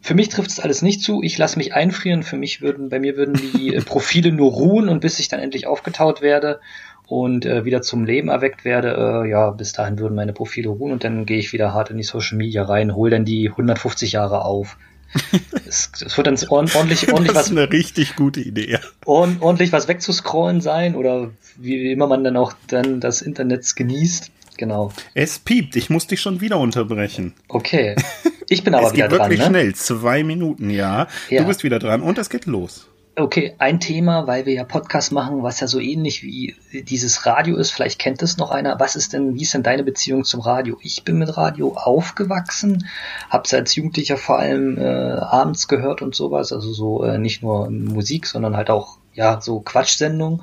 Für 0.00 0.14
mich 0.14 0.28
trifft 0.28 0.50
es 0.50 0.60
alles 0.60 0.82
nicht 0.82 1.02
zu. 1.02 1.22
Ich 1.22 1.38
lasse 1.38 1.58
mich 1.58 1.74
einfrieren. 1.74 2.22
Für 2.22 2.36
mich 2.36 2.60
würden, 2.60 2.88
bei 2.88 3.00
mir 3.00 3.16
würden 3.16 3.34
die 3.34 3.74
äh, 3.74 3.82
Profile 3.82 4.32
nur 4.32 4.52
ruhen 4.52 4.88
und 4.88 5.00
bis 5.00 5.18
ich 5.18 5.28
dann 5.28 5.40
endlich 5.40 5.66
aufgetaut 5.66 6.22
werde 6.22 6.60
und 7.08 7.46
äh, 7.46 7.64
wieder 7.64 7.82
zum 7.82 8.04
Leben 8.04 8.28
erweckt 8.28 8.64
werde, 8.64 9.24
äh, 9.24 9.30
ja, 9.30 9.50
bis 9.50 9.72
dahin 9.72 9.98
würden 9.98 10.14
meine 10.14 10.34
Profile 10.34 10.68
ruhen 10.68 10.92
und 10.92 11.04
dann 11.04 11.24
gehe 11.24 11.38
ich 11.38 11.52
wieder 11.52 11.72
hart 11.72 11.90
in 11.90 11.96
die 11.96 12.02
Social 12.02 12.36
Media 12.36 12.64
rein, 12.64 12.94
hole 12.94 13.10
dann 13.10 13.24
die 13.24 13.48
150 13.48 14.12
Jahre 14.12 14.44
auf. 14.44 14.76
es, 15.66 15.90
es, 16.04 16.16
wird 16.18 16.26
dann 16.26 16.38
ordentlich, 16.50 17.10
ordentlich 17.10 17.32
das 17.32 17.46
ist 17.46 17.52
was. 17.52 17.58
eine 17.58 17.72
richtig 17.72 18.14
gute 18.14 18.40
Idee. 18.40 18.78
ordentlich 19.06 19.72
was 19.72 19.88
wegzuscrollen 19.88 20.60
sein 20.60 20.94
oder 20.94 21.30
wie 21.56 21.90
immer 21.90 22.06
man 22.06 22.24
dann 22.24 22.36
auch 22.36 22.52
dann 22.66 23.00
das 23.00 23.22
Internet 23.22 23.74
genießt. 23.74 24.30
Genau. 24.58 24.92
Es 25.14 25.38
piept, 25.38 25.76
ich 25.76 25.88
muss 25.88 26.06
dich 26.06 26.20
schon 26.20 26.40
wieder 26.42 26.58
unterbrechen. 26.58 27.34
Okay. 27.48 27.96
Ich 28.50 28.64
bin 28.64 28.74
aber 28.74 28.94
wieder 28.94 29.08
dran. 29.08 29.12
Es 29.12 29.28
geht 29.28 29.28
wirklich 29.28 29.38
ne? 29.40 29.44
schnell, 29.44 29.74
zwei 29.74 30.24
Minuten, 30.24 30.70
ja. 30.70 31.06
ja. 31.28 31.42
Du 31.42 31.46
bist 31.46 31.64
wieder 31.64 31.78
dran 31.78 32.00
und 32.00 32.16
es 32.16 32.30
geht 32.30 32.46
los. 32.46 32.88
Okay, 33.14 33.54
ein 33.58 33.78
Thema, 33.78 34.26
weil 34.26 34.46
wir 34.46 34.54
ja 34.54 34.64
Podcast 34.64 35.12
machen, 35.12 35.42
was 35.42 35.60
ja 35.60 35.66
so 35.66 35.78
ähnlich 35.78 36.22
wie 36.22 36.56
dieses 36.72 37.26
Radio 37.26 37.56
ist. 37.56 37.72
Vielleicht 37.72 37.98
kennt 37.98 38.22
es 38.22 38.38
noch 38.38 38.50
einer. 38.50 38.80
Was 38.80 38.96
ist 38.96 39.12
denn, 39.12 39.34
wie 39.34 39.42
ist 39.42 39.52
denn 39.52 39.62
deine 39.62 39.84
Beziehung 39.84 40.24
zum 40.24 40.40
Radio? 40.40 40.78
Ich 40.80 41.04
bin 41.04 41.18
mit 41.18 41.36
Radio 41.36 41.74
aufgewachsen, 41.74 42.88
hab's 43.28 43.52
als 43.52 43.74
Jugendlicher 43.74 44.16
vor 44.16 44.38
allem 44.38 44.78
äh, 44.78 44.86
abends 44.86 45.68
gehört 45.68 46.00
und 46.00 46.14
sowas. 46.14 46.50
Also 46.50 46.72
so 46.72 47.04
äh, 47.04 47.18
nicht 47.18 47.42
nur 47.42 47.68
Musik, 47.68 48.24
sondern 48.24 48.56
halt 48.56 48.70
auch 48.70 48.96
ja 49.12 49.42
so 49.42 49.60
Quatschsendungen. 49.60 50.42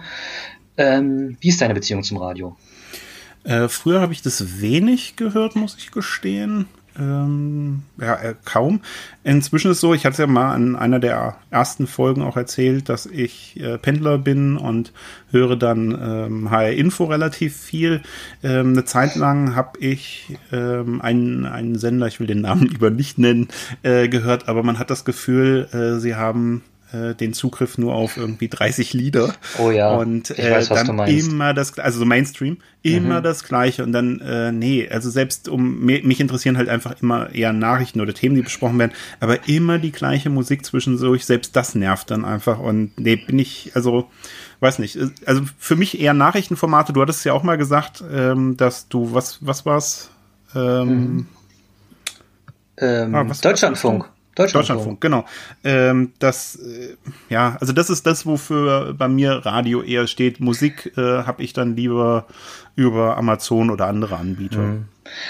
Ähm, 0.77 1.37
wie 1.39 1.49
ist 1.49 1.59
deine 1.59 1.73
Beziehung 1.73 2.03
zum 2.03 2.17
Radio? 2.17 2.55
Äh, 3.45 3.69
früher 3.69 4.01
habe 4.01 4.13
ich 4.13 4.21
das 4.21 4.59
wenig 4.59 5.15
gehört, 5.15 5.55
muss 5.55 5.77
ich 5.77 5.91
gestehen. 5.91 6.65
Ähm, 6.97 7.83
ja, 7.99 8.15
äh, 8.15 8.35
kaum. 8.45 8.79
Inzwischen 9.23 9.69
ist 9.69 9.77
es 9.77 9.81
so, 9.81 9.93
ich 9.93 10.05
hatte 10.05 10.13
es 10.13 10.17
ja 10.17 10.27
mal 10.27 10.55
in 10.55 10.75
einer 10.75 10.99
der 10.99 11.35
ersten 11.51 11.87
Folgen 11.87 12.21
auch 12.21 12.37
erzählt, 12.37 12.87
dass 12.87 13.05
ich 13.05 13.59
äh, 13.59 13.77
Pendler 13.77 14.17
bin 14.17 14.55
und 14.55 14.93
höre 15.29 15.57
dann 15.57 15.91
ähm, 15.91 16.51
HR 16.51 16.71
Info 16.71 17.03
relativ 17.03 17.55
viel. 17.55 18.01
Ähm, 18.43 18.69
eine 18.69 18.85
Zeit 18.85 19.15
lang 19.15 19.55
habe 19.55 19.77
ich 19.79 20.37
ähm, 20.53 21.01
einen, 21.01 21.45
einen 21.45 21.77
Sender, 21.77 22.07
ich 22.07 22.19
will 22.21 22.27
den 22.27 22.41
Namen 22.41 22.67
lieber 22.69 22.89
nicht 22.89 23.17
nennen, 23.17 23.49
äh, 23.83 24.07
gehört, 24.07 24.47
aber 24.47 24.63
man 24.63 24.79
hat 24.79 24.89
das 24.89 25.03
Gefühl, 25.03 25.67
äh, 25.73 25.99
sie 25.99 26.15
haben 26.15 26.63
äh, 26.95 27.15
den 27.15 27.33
Zugriff 27.33 27.77
nur 27.77 27.93
auf 27.93 28.17
irgendwie 28.17 28.47
30 28.47 28.93
Lieder. 28.93 29.33
Oh 29.57 29.71
ja. 29.71 29.95
Und 29.95 30.37
äh, 30.37 30.51
weiß, 30.51 30.69
dann 30.69 30.99
immer 30.99 31.53
das, 31.53 31.77
also 31.79 31.99
so 31.99 32.05
Mainstream, 32.05 32.57
immer 32.83 33.19
mhm. 33.19 33.23
das 33.23 33.43
Gleiche. 33.43 33.83
Und 33.83 33.91
dann, 33.91 34.21
äh, 34.21 34.51
nee, 34.51 34.87
also 34.89 35.09
selbst 35.09 35.49
um 35.49 35.83
mich 35.85 36.19
interessieren 36.19 36.57
halt 36.57 36.69
einfach 36.69 37.01
immer 37.01 37.33
eher 37.33 37.53
Nachrichten 37.53 38.01
oder 38.01 38.13
Themen, 38.13 38.35
die 38.35 38.41
besprochen 38.41 38.79
werden, 38.79 38.93
aber 39.19 39.47
immer 39.47 39.77
die 39.79 39.91
gleiche 39.91 40.29
Musik 40.29 40.65
zwischendurch, 40.65 41.25
selbst 41.25 41.55
das 41.55 41.75
nervt 41.75 42.11
dann 42.11 42.25
einfach. 42.25 42.59
Und 42.59 42.97
nee, 42.97 43.15
bin 43.15 43.39
ich, 43.39 43.71
also 43.73 44.09
weiß 44.59 44.79
nicht, 44.79 44.97
also 45.25 45.41
für 45.57 45.75
mich 45.75 45.99
eher 45.99 46.13
Nachrichtenformate. 46.13 46.93
Du 46.93 47.01
hattest 47.01 47.25
ja 47.25 47.33
auch 47.33 47.43
mal 47.43 47.57
gesagt, 47.57 48.03
ähm, 48.11 48.57
dass 48.57 48.87
du, 48.87 49.13
was, 49.13 49.39
was 49.41 49.65
war's? 49.65 50.09
Ähm, 50.55 50.87
mhm. 50.87 51.27
ähm, 52.77 53.15
ah, 53.15 53.27
was, 53.27 53.41
Deutschlandfunk. 53.41 54.09
Deutschlandfunk, 54.35 54.99
Deutschlandfunk 54.99 55.01
genau. 55.01 55.25
Ähm, 55.63 56.11
das, 56.19 56.57
äh, 56.57 56.95
ja, 57.29 57.57
also 57.59 57.73
das 57.73 57.89
ist 57.89 58.05
das, 58.05 58.25
wofür 58.25 58.93
bei 58.93 59.07
mir 59.07 59.45
Radio 59.45 59.81
eher 59.81 60.07
steht. 60.07 60.39
Musik 60.39 60.91
äh, 60.97 61.01
habe 61.23 61.41
ich 61.41 61.53
dann 61.53 61.75
lieber 61.75 62.25
über 62.75 63.17
Amazon 63.17 63.69
oder 63.69 63.87
andere 63.87 64.17
Anbieter. 64.17 64.59
Mhm. 64.59 64.85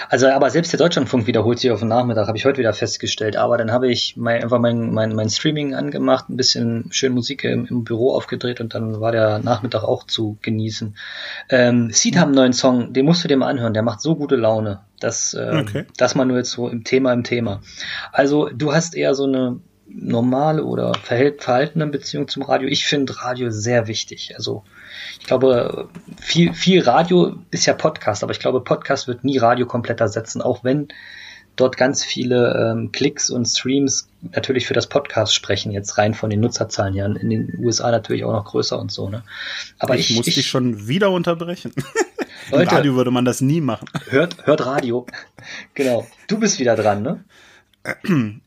Also, 0.09 0.27
aber 0.27 0.49
selbst 0.49 0.71
der 0.71 0.79
Deutschlandfunk 0.79 1.27
wiederholt 1.27 1.59
sich 1.59 1.71
auf 1.71 1.79
den 1.79 1.89
Nachmittag, 1.89 2.27
habe 2.27 2.37
ich 2.37 2.45
heute 2.45 2.59
wieder 2.59 2.73
festgestellt. 2.73 3.35
Aber 3.35 3.57
dann 3.57 3.71
habe 3.71 3.91
ich 3.91 4.15
mein, 4.17 4.43
einfach 4.43 4.59
mein, 4.59 4.93
mein, 4.93 5.13
mein 5.13 5.29
Streaming 5.29 5.75
angemacht, 5.75 6.29
ein 6.29 6.37
bisschen 6.37 6.87
schön 6.91 7.13
Musik 7.13 7.43
im, 7.43 7.65
im 7.65 7.83
Büro 7.83 8.13
aufgedreht 8.13 8.61
und 8.61 8.73
dann 8.73 9.01
war 9.01 9.11
der 9.11 9.39
Nachmittag 9.39 9.83
auch 9.83 10.05
zu 10.05 10.37
genießen. 10.41 10.95
Ähm, 11.49 11.89
Seed 11.91 12.17
haben 12.17 12.29
einen 12.29 12.35
neuen 12.35 12.53
Song, 12.53 12.93
den 12.93 13.05
musst 13.05 13.23
du 13.23 13.27
dir 13.27 13.37
mal 13.37 13.49
anhören, 13.49 13.73
der 13.73 13.83
macht 13.83 14.01
so 14.01 14.15
gute 14.15 14.35
Laune. 14.35 14.81
Das, 14.99 15.33
äh, 15.33 15.61
okay. 15.61 15.85
das 15.97 16.15
mal 16.15 16.25
nur 16.25 16.37
jetzt 16.37 16.51
so 16.51 16.69
im 16.69 16.83
Thema, 16.83 17.11
im 17.13 17.23
Thema. 17.23 17.61
Also, 18.11 18.49
du 18.49 18.73
hast 18.73 18.95
eher 18.95 19.13
so 19.13 19.25
eine 19.25 19.59
normale 19.87 20.63
oder 20.63 20.93
verhaltene 20.95 21.87
Beziehung 21.87 22.27
zum 22.27 22.43
Radio. 22.43 22.67
Ich 22.67 22.85
finde 22.85 23.21
Radio 23.21 23.49
sehr 23.51 23.87
wichtig. 23.87 24.33
Also 24.35 24.63
ich 25.19 25.27
glaube, 25.27 25.89
viel, 26.19 26.53
viel 26.53 26.81
Radio 26.81 27.37
ist 27.51 27.65
ja 27.65 27.73
Podcast, 27.73 28.23
aber 28.23 28.31
ich 28.31 28.39
glaube, 28.39 28.61
Podcast 28.61 29.07
wird 29.07 29.23
nie 29.23 29.37
Radio 29.37 29.65
komplett 29.65 30.01
ersetzen, 30.01 30.41
auch 30.41 30.63
wenn 30.63 30.87
dort 31.55 31.77
ganz 31.77 32.03
viele 32.03 32.73
ähm, 32.73 32.91
Klicks 32.91 33.29
und 33.29 33.45
Streams 33.45 34.09
natürlich 34.21 34.65
für 34.65 34.73
das 34.73 34.87
Podcast 34.87 35.33
sprechen, 35.33 35.71
jetzt 35.71 35.97
rein 35.97 36.13
von 36.13 36.29
den 36.29 36.41
Nutzerzahlen 36.41 36.93
her. 36.93 37.05
In 37.05 37.29
den 37.29 37.59
USA 37.63 37.91
natürlich 37.91 38.25
auch 38.25 38.33
noch 38.33 38.45
größer 38.45 38.77
und 38.77 38.91
so, 38.91 39.09
ne? 39.09 39.23
Aber 39.79 39.95
ich, 39.95 40.09
ich 40.09 40.17
muss 40.17 40.27
ich, 40.27 40.35
dich 40.35 40.47
schon 40.47 40.87
wieder 40.87 41.11
unterbrechen. 41.11 41.71
Leute, 42.51 42.63
Im 42.63 42.69
Radio 42.69 42.95
würde 42.95 43.11
man 43.11 43.25
das 43.25 43.41
nie 43.41 43.61
machen. 43.61 43.87
Hört, 44.09 44.45
hört 44.45 44.65
Radio. 44.65 45.05
Genau. 45.75 46.07
Du 46.27 46.39
bist 46.39 46.57
wieder 46.57 46.75
dran, 46.75 47.03
ne? 47.03 47.23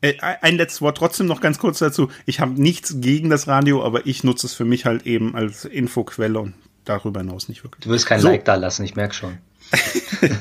Äh, 0.01 0.15
ein 0.19 0.57
letztes 0.57 0.81
Wort 0.81 0.97
trotzdem 0.97 1.27
noch 1.27 1.39
ganz 1.39 1.59
kurz 1.59 1.79
dazu. 1.79 2.09
Ich 2.25 2.39
habe 2.39 2.61
nichts 2.61 2.95
gegen 2.99 3.29
das 3.29 3.47
Radio, 3.47 3.83
aber 3.83 4.05
ich 4.05 4.23
nutze 4.23 4.47
es 4.47 4.53
für 4.53 4.65
mich 4.65 4.85
halt 4.85 5.05
eben 5.05 5.35
als 5.35 5.65
Infoquelle 5.65 6.39
und 6.39 6.53
darüber 6.85 7.21
hinaus 7.21 7.47
nicht 7.47 7.63
wirklich. 7.63 7.83
Du 7.83 7.89
willst 7.89 8.05
kein 8.05 8.19
so. 8.19 8.27
Like 8.27 8.45
da 8.45 8.55
lassen, 8.55 8.83
ich 8.83 8.95
merke 8.95 9.13
schon. 9.13 9.37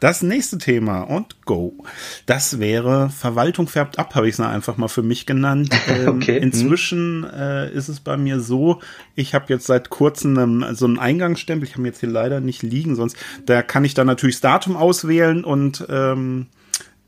das 0.00 0.22
nächste 0.22 0.58
Thema 0.58 1.02
und 1.02 1.44
go. 1.44 1.84
Das 2.26 2.58
wäre 2.58 3.10
Verwaltung 3.10 3.68
färbt 3.68 3.98
ab, 3.98 4.14
habe 4.14 4.28
ich 4.28 4.34
es 4.34 4.40
einfach 4.40 4.76
mal 4.76 4.88
für 4.88 5.02
mich 5.02 5.26
genannt. 5.26 5.70
Ähm, 5.90 6.08
okay. 6.08 6.38
Inzwischen 6.38 7.24
äh, 7.24 7.72
ist 7.72 7.88
es 7.88 8.00
bei 8.00 8.16
mir 8.16 8.38
so, 8.38 8.80
ich 9.16 9.34
habe 9.34 9.46
jetzt 9.48 9.66
seit 9.66 9.90
kurzem 9.90 10.38
einen, 10.38 10.74
so 10.76 10.84
einen 10.84 10.98
Eingangsstempel, 10.98 11.66
ich 11.66 11.74
habe 11.74 11.86
jetzt 11.86 12.00
hier 12.00 12.08
leider 12.08 12.40
nicht 12.40 12.62
liegen, 12.62 12.94
sonst 12.94 13.16
da 13.46 13.62
kann 13.62 13.84
ich 13.84 13.94
dann 13.94 14.06
natürlich 14.06 14.36
das 14.36 14.42
Datum 14.42 14.76
auswählen 14.76 15.42
und 15.42 15.84
ähm, 15.88 16.46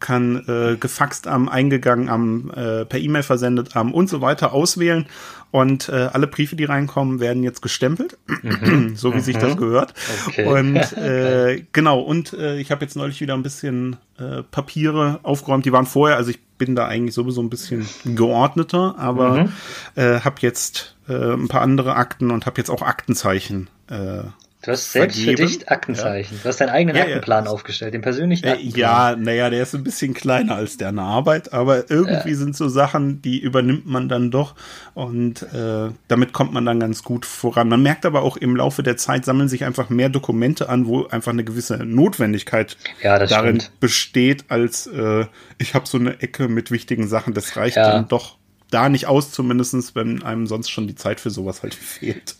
kann 0.02 0.44
äh, 0.46 0.76
gefaxt 0.76 1.26
am, 1.26 1.48
eingegangen 1.48 2.10
am, 2.10 2.50
äh, 2.50 2.84
per 2.84 3.00
E-Mail 3.00 3.22
versendet 3.22 3.74
am 3.74 3.94
und 3.94 4.10
so 4.10 4.20
weiter 4.20 4.52
auswählen. 4.52 5.06
Und 5.50 5.90
äh, 5.90 6.08
alle 6.12 6.26
Briefe, 6.26 6.56
die 6.56 6.64
reinkommen, 6.64 7.20
werden 7.20 7.42
jetzt 7.42 7.62
gestempelt, 7.62 8.18
mhm. 8.26 8.92
so 8.96 9.12
wie 9.12 9.18
mhm. 9.18 9.20
sich 9.20 9.36
das 9.36 9.54
mhm. 9.54 9.58
gehört. 9.58 9.94
Okay. 10.26 10.46
Und 10.46 10.92
äh, 10.96 11.64
genau, 11.72 12.00
und 12.00 12.34
äh, 12.34 12.58
ich 12.58 12.70
habe 12.70 12.84
jetzt 12.84 12.96
neulich 12.96 13.20
wieder 13.20 13.34
ein 13.34 13.42
bisschen 13.42 13.96
äh, 14.18 14.42
Papiere 14.42 15.20
aufgeräumt. 15.22 15.64
Die 15.64 15.72
waren 15.72 15.86
vorher, 15.86 16.16
also 16.16 16.30
ich 16.30 16.40
bin 16.58 16.74
da 16.74 16.86
eigentlich 16.86 17.14
sowieso 17.14 17.42
ein 17.42 17.50
bisschen 17.50 17.86
geordneter, 18.04 18.94
aber 18.98 19.44
mhm. 19.44 19.52
äh, 19.94 20.20
habe 20.20 20.36
jetzt 20.40 20.96
äh, 21.08 21.32
ein 21.32 21.48
paar 21.48 21.62
andere 21.62 21.96
Akten 21.96 22.30
und 22.30 22.46
habe 22.46 22.58
jetzt 22.58 22.70
auch 22.70 22.82
Aktenzeichen 22.82 23.68
äh, 23.88 24.22
Du 24.62 24.70
hast 24.70 24.92
selbst 24.92 25.16
vergeben. 25.16 25.48
für 25.48 25.58
dich 25.58 25.68
Aktenzeichen. 25.68 26.36
Ja. 26.36 26.42
Du 26.44 26.48
hast 26.48 26.60
deinen 26.60 26.68
eigenen 26.68 26.96
ja, 26.96 27.02
Aktenplan 27.02 27.46
ja. 27.46 27.50
aufgestellt, 27.50 27.94
den 27.94 28.00
persönlichen 28.00 28.46
äh, 28.46 28.50
Aktenplan. 28.52 28.80
Ja, 28.80 29.16
naja, 29.16 29.50
der 29.50 29.62
ist 29.62 29.74
ein 29.74 29.82
bisschen 29.82 30.14
kleiner 30.14 30.54
als 30.54 30.76
der 30.76 30.90
in 30.90 30.96
der 30.96 31.04
Arbeit, 31.04 31.52
aber 31.52 31.90
irgendwie 31.90 32.34
sind 32.34 32.56
so 32.56 32.68
Sachen, 32.68 33.20
die 33.22 33.40
übernimmt 33.40 33.86
man 33.86 34.08
dann 34.08 34.30
doch 34.30 34.54
und 34.94 35.42
äh, 35.42 35.90
damit 36.06 36.32
kommt 36.32 36.52
man 36.52 36.64
dann 36.64 36.78
ganz 36.78 37.02
gut 37.02 37.26
voran. 37.26 37.68
Man 37.68 37.82
merkt 37.82 38.06
aber 38.06 38.22
auch 38.22 38.36
im 38.36 38.54
Laufe 38.54 38.84
der 38.84 38.96
Zeit 38.96 39.24
sammeln 39.24 39.48
sich 39.48 39.64
einfach 39.64 39.90
mehr 39.90 40.08
Dokumente 40.08 40.68
an, 40.68 40.86
wo 40.86 41.06
einfach 41.06 41.32
eine 41.32 41.42
gewisse 41.42 41.78
Notwendigkeit 41.78 42.76
darin 43.02 43.60
stimmt. 43.60 43.80
besteht, 43.80 44.44
als 44.48 44.86
äh, 44.86 45.26
ich 45.58 45.74
habe 45.74 45.88
so 45.88 45.98
eine 45.98 46.20
Ecke 46.20 46.46
mit 46.46 46.70
wichtigen 46.70 47.08
Sachen. 47.08 47.34
Das 47.34 47.56
reicht 47.56 47.76
dann 47.76 48.06
doch 48.06 48.36
da 48.72 48.88
nicht 48.88 49.06
aus, 49.06 49.30
zumindestens, 49.30 49.94
wenn 49.94 50.22
einem 50.22 50.46
sonst 50.46 50.70
schon 50.70 50.86
die 50.86 50.94
Zeit 50.94 51.20
für 51.20 51.30
sowas 51.30 51.62
halt 51.62 51.74
fehlt. 51.74 52.36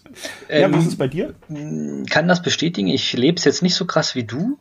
Ähm, 0.49 0.61
ja, 0.61 0.73
wie 0.73 0.81
ist 0.81 0.87
es 0.87 0.97
bei 0.97 1.09
dir? 1.09 1.35
Kann 2.11 2.29
das 2.29 2.43
bestätigen. 2.43 2.89
Ich 2.89 3.13
lebe 3.13 3.39
es 3.39 3.45
jetzt 3.45 3.63
nicht 3.63 3.75
so 3.75 3.87
krass 3.87 4.15
wie 4.15 4.25
du, 4.25 4.59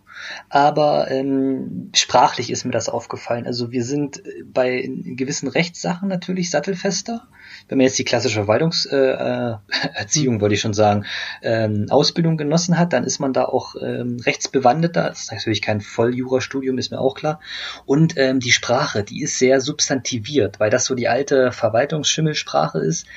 aber 0.50 1.10
ähm, 1.10 1.90
sprachlich 1.94 2.52
ist 2.52 2.66
mir 2.66 2.72
das 2.72 2.90
aufgefallen. 2.90 3.46
Also 3.46 3.72
wir 3.72 3.84
sind 3.84 4.22
bei 4.46 4.90
gewissen 5.04 5.48
Rechtssachen 5.48 6.08
natürlich 6.08 6.50
sattelfester 6.50 7.28
wenn 7.72 7.78
man 7.78 7.86
jetzt 7.86 7.98
die 7.98 8.04
klassische 8.04 8.36
Verwaltungserziehung, 8.36 10.34
äh, 10.34 10.38
äh, 10.38 10.42
wollte 10.42 10.56
ich 10.56 10.60
schon 10.60 10.74
sagen, 10.74 11.06
ähm, 11.42 11.86
Ausbildung 11.90 12.36
genossen 12.36 12.78
hat, 12.78 12.92
dann 12.92 13.06
ist 13.06 13.20
man 13.20 13.32
da 13.32 13.46
auch 13.46 13.76
ähm, 13.82 14.18
rechtsbewandeter. 14.26 15.04
Das 15.04 15.22
ist 15.22 15.32
natürlich 15.32 15.62
kein 15.62 15.80
Volljurastudium, 15.80 16.78
ist 16.78 16.92
mir 16.92 17.00
auch 17.00 17.16
klar. 17.16 17.40
Und 17.86 18.18
ähm, 18.18 18.42
die 18.42 18.52
Sprache, 18.52 19.04
die 19.04 19.22
ist 19.22 19.40
sehr 19.40 19.62
substantiviert, 19.62 20.60
weil 20.60 20.70
das 20.70 20.84
so 20.84 20.96
die 20.96 21.08
alte 21.08 21.54
Verwaltungsschimmelssprache 21.54 22.80
ist. 22.80 23.08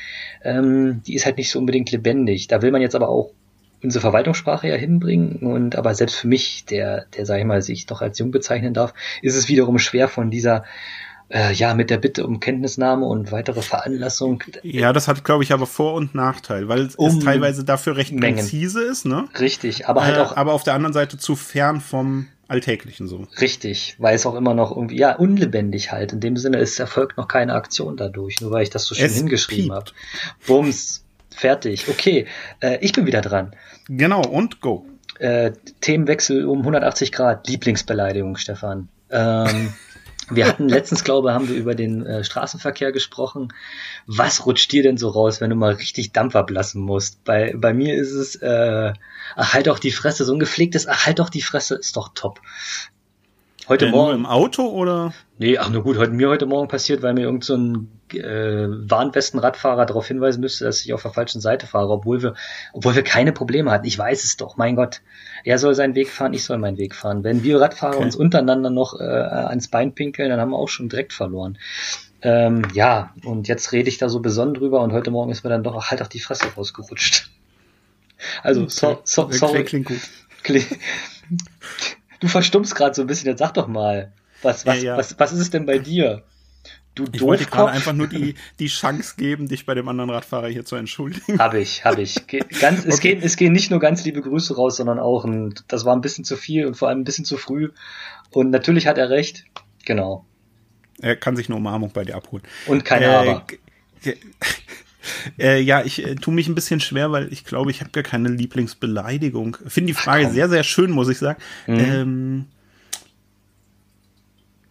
Ähm, 0.45 1.03
die 1.05 1.15
ist 1.15 1.27
halt 1.27 1.37
nicht 1.37 1.51
so 1.51 1.59
unbedingt 1.59 1.91
lebendig. 1.91 2.47
Da 2.47 2.63
will 2.63 2.71
man 2.71 2.81
jetzt 2.81 2.95
aber 2.95 3.09
auch 3.09 3.33
unsere 3.83 4.03
Verwaltungssprache 4.03 4.69
ja 4.69 4.77
hinbringen. 4.77 5.39
Und 5.39 5.75
aber 5.75 5.97
selbst 5.97 6.15
für 6.15 6.29
mich, 6.29 6.65
der, 6.65 7.07
der, 7.17 7.27
sag 7.27 7.41
ich 7.41 7.45
mal, 7.45 7.61
sich 7.61 7.87
doch 7.87 8.03
als 8.03 8.21
jung 8.21 8.31
bezeichnen 8.31 8.73
darf, 8.73 8.95
ist 9.21 9.35
es 9.35 9.49
wiederum 9.49 9.81
schwer 9.81 10.07
von 10.07 10.31
dieser 10.31 10.63
äh, 11.29 11.53
ja, 11.53 11.75
mit 11.75 11.91
der 11.91 11.99
Bitte 11.99 12.27
um 12.27 12.41
Kenntnisnahme 12.41 13.07
und 13.07 13.33
weitere 13.33 13.63
Veranlassung. 13.63 14.43
Ja, 14.63 14.93
das 14.93 15.09
hat, 15.09 15.25
glaube 15.25 15.45
ich, 15.45 15.53
aber 15.53 15.67
Vor- 15.67 15.95
und 15.95 16.15
Nachteil, 16.15 16.69
weil 16.69 16.81
es 16.83 16.97
um 16.97 17.21
teilweise 17.21 17.65
dafür 17.65 17.97
recht 17.97 18.13
Mengen. 18.13 18.37
präzise 18.39 18.83
ist, 18.83 19.07
ne? 19.07 19.29
Richtig, 19.39 19.89
aber 19.89 20.05
halt 20.05 20.17
äh, 20.17 20.21
auch. 20.21 20.37
Aber 20.37 20.53
auf 20.53 20.63
der 20.63 20.75
anderen 20.75 20.93
Seite 20.93 21.19
zu 21.19 21.37
fern 21.37 21.81
vom 21.81 22.29
Alltäglichen 22.47 23.09
so. 23.09 23.27
Richtig, 23.41 23.97
weil 23.99 24.15
es 24.15 24.27
auch 24.27 24.35
immer 24.35 24.55
noch 24.55 24.71
irgendwie, 24.71 24.99
ja, 24.99 25.17
unlebendig 25.17 25.93
halt. 25.93 26.13
In 26.13 26.21
dem 26.21 26.37
Sinne, 26.37 26.59
es 26.59 26.79
erfolgt 26.79 27.17
noch 27.17 27.27
keine 27.27 27.55
Aktion 27.55 27.97
dadurch, 27.97 28.41
nur 28.41 28.51
weil 28.51 28.63
ich 28.63 28.71
das 28.71 28.85
so 28.85 28.95
schön 28.95 29.07
es 29.07 29.17
hingeschrieben 29.17 29.73
habe. 29.73 29.91
Bums, 30.47 31.05
fertig. 31.35 31.89
Okay, 31.89 32.27
äh, 32.61 32.79
ich 32.81 32.93
bin 32.93 33.07
wieder 33.07 33.23
dran. 33.23 33.57
Genau, 33.89 34.23
und 34.23 34.61
go. 34.61 34.87
Äh, 35.19 35.53
Themenwechsel 35.81 36.45
um 36.47 36.59
180 36.61 37.13
Grad. 37.13 37.49
Lieblingsbeleidigung, 37.49 38.37
Stefan. 38.37 38.89
Ähm, 39.11 39.73
Wir 40.31 40.47
hatten 40.47 40.69
letztens, 40.69 41.05
glaube 41.05 41.35
haben 41.35 41.49
wir 41.49 41.57
über 41.57 41.75
den 41.75 42.05
äh, 42.07 42.25
Straßenverkehr 42.25 42.93
gesprochen. 42.93 43.53
Was 44.07 44.47
rutscht 44.47 44.73
dir 44.73 44.83
denn 44.83 44.97
so 44.97 45.09
raus, 45.09 45.41
wenn 45.41 45.51
du 45.51 45.57
mal 45.57 45.75
richtig 45.75 46.13
Dampf 46.13 46.35
ablassen 46.35 46.81
musst? 46.81 47.25
Bei, 47.25 47.55
bei 47.57 47.75
mir 47.75 47.95
ist 47.95 48.13
es, 48.13 48.37
äh, 48.37 48.93
ach, 49.37 49.55
halt 49.55 49.67
doch 49.67 49.79
die 49.79 49.91
Fresse, 49.91 50.25
so 50.25 50.33
ein 50.33 50.39
gepflegtes, 50.39 50.87
ach, 50.87 51.07
halt 51.07 51.19
doch 51.19 51.29
die 51.29 51.43
Fresse, 51.43 51.75
ist 51.75 51.97
doch 51.97 52.11
top. 52.15 52.41
Heute 53.69 53.87
äh, 53.87 53.91
Morgen. 53.91 54.15
im 54.15 54.27
Auto 54.27 54.67
oder? 54.67 55.15
Nee, 55.39 55.57
ach 55.59 55.71
nur 55.71 55.83
gut, 55.83 55.97
heute, 55.97 56.13
mir 56.13 56.29
heute 56.29 56.47
Morgen 56.47 56.69
passiert, 56.69 57.03
weil 57.03 57.15
mir 57.15 57.23
irgend 57.23 57.45
so 57.45 57.57
ein 57.57 57.89
äh, 58.13 58.67
Warnwesten-Radfahrer 58.69 59.87
darauf 59.87 60.07
hinweisen 60.07 60.41
müsste, 60.41 60.65
dass 60.65 60.85
ich 60.85 60.93
auf 60.93 61.03
der 61.03 61.13
falschen 61.13 61.41
Seite 61.41 61.67
fahre, 61.67 61.91
obwohl 61.91 62.23
wir, 62.23 62.35
obwohl 62.73 62.95
wir 62.95 63.03
keine 63.03 63.33
Probleme 63.33 63.71
hatten. 63.71 63.87
Ich 63.87 63.99
weiß 63.99 64.25
es 64.25 64.37
doch, 64.37 64.57
mein 64.57 64.77
Gott. 64.77 65.01
Er 65.45 65.59
soll 65.59 65.75
seinen 65.75 65.95
Weg 65.95 66.11
fahren, 66.11 66.35
ich 66.35 66.45
soll 66.45 66.59
meinen 66.59 66.77
Weg 66.77 66.95
fahren. 66.95 67.25
Wenn 67.25 67.43
wir 67.43 67.61
Radfahrer 67.61 67.97
okay. 67.97 68.05
uns 68.05 68.17
untereinander 68.17 68.71
noch 68.71 69.01
äh, 69.01 69.05
ans 69.05 69.69
Bein 69.69 69.95
pinkeln, 69.95 70.29
dann 70.29 70.41
haben 70.41 70.51
wir 70.51 70.59
auch 70.59 70.69
schon 70.69 70.89
direkt 70.89 71.13
verloren. 71.13 71.59
Ähm, 72.21 72.63
ja, 72.75 73.15
und 73.25 73.49
jetzt 73.49 73.73
rede 73.73 73.89
ich 73.89 73.99
da 73.99 74.09
so 74.09 74.21
besonnen 74.21 74.55
drüber 74.55 74.83
und 74.83 74.93
heute 74.93 75.11
Morgen 75.11 75.31
ist 75.31 75.43
mir 75.43 75.51
dann 75.51 75.63
doch 75.63 75.91
halt 75.91 76.03
auch 76.03 76.09
die 76.09 76.21
Fresse 76.21 76.47
rausgerutscht. 76.55 77.31
Also, 78.43 78.63
okay. 78.63 78.71
so, 78.71 79.01
so, 79.05 79.31
sorry. 79.31 79.65
Klingt 79.65 79.87
gut. 79.87 80.01
Du 82.25 82.31
verstummst 82.31 82.75
gerade 82.75 82.95
so 82.95 83.03
ein 83.03 83.07
bisschen, 83.07 83.29
jetzt 83.29 83.41
sag 83.41 83.53
doch 83.53 83.69
mal. 83.69 84.11
Was, 84.41 84.65
was, 84.65 84.79
ja, 84.79 84.93
ja. 84.93 84.97
was, 84.97 85.19
was 85.19 85.35
ist 85.35 85.41
es 85.41 85.51
denn 85.51 85.67
bei 85.67 85.79
dir? 85.79 86.23
Du 86.95 87.05
ich 87.13 87.21
wollte 87.21 87.45
gerade 87.45 87.71
einfach 87.71 87.93
nur 87.93 88.07
die, 88.07 88.35
die 88.59 88.69
Chance 88.69 89.17
geben, 89.19 89.47
dich 89.47 89.67
bei 89.67 89.75
dem 89.75 89.89
anderen 89.89 90.09
Radfahrer 90.09 90.49
hier 90.49 90.65
zu 90.65 90.77
entschuldigen. 90.77 91.39
Habe 91.39 91.61
ich, 91.61 91.85
habe 91.85 92.01
ich. 92.01 92.27
Ganz, 92.27 92.81
okay. 92.81 92.89
es, 92.89 93.01
gehen, 93.01 93.21
es 93.23 93.37
gehen 93.37 93.53
nicht 93.53 93.71
nur 93.71 93.79
ganz 93.79 94.07
liebe 94.07 94.23
Grüße 94.23 94.57
raus, 94.57 94.79
sondern 94.79 94.99
auch, 94.99 95.27
ein, 95.27 95.53
das 95.69 95.85
war 95.85 95.95
ein 95.95 96.01
bisschen 96.01 96.25
zu 96.25 96.39
viel 96.39 96.65
und 96.65 96.79
vor 96.79 96.89
allem 96.89 97.01
ein 97.01 97.05
bisschen 97.05 97.27
zu 97.27 97.37
früh. 97.37 97.73
Und 98.31 98.49
natürlich 98.49 98.87
hat 98.87 98.97
er 98.97 99.11
recht. 99.11 99.45
Genau. 99.85 100.25
Er 101.03 101.17
kann 101.17 101.37
sich 101.37 101.51
eine 101.51 101.57
Umarmung 101.57 101.93
bei 101.93 102.07
dir 102.07 102.17
abholen. 102.17 102.45
Und 102.65 102.87
keine 102.87 103.05
äh, 103.05 103.09
Aber. 103.09 103.47
Äh, 105.39 105.61
ja, 105.61 105.83
ich 105.85 106.05
äh, 106.05 106.15
tue 106.15 106.35
mich 106.35 106.49
ein 106.49 106.55
bisschen 106.55 106.81
schwer, 106.81 107.13
weil 107.13 107.33
ich 107.33 107.45
glaube, 107.45 107.71
ich 107.71 107.81
habe 107.81 107.91
gar 107.91 108.03
keine 108.03 108.29
Lieblingsbeleidigung. 108.29 109.57
Finde 109.67 109.89
die 109.89 109.99
Frage 109.99 110.27
Ach, 110.29 110.33
sehr, 110.33 110.49
sehr 110.49 110.65
schön, 110.65 110.91
muss 110.91 111.09
ich 111.09 111.19
sagen. 111.19 111.41
Mhm. 111.67 111.79
Ähm, 111.79 112.45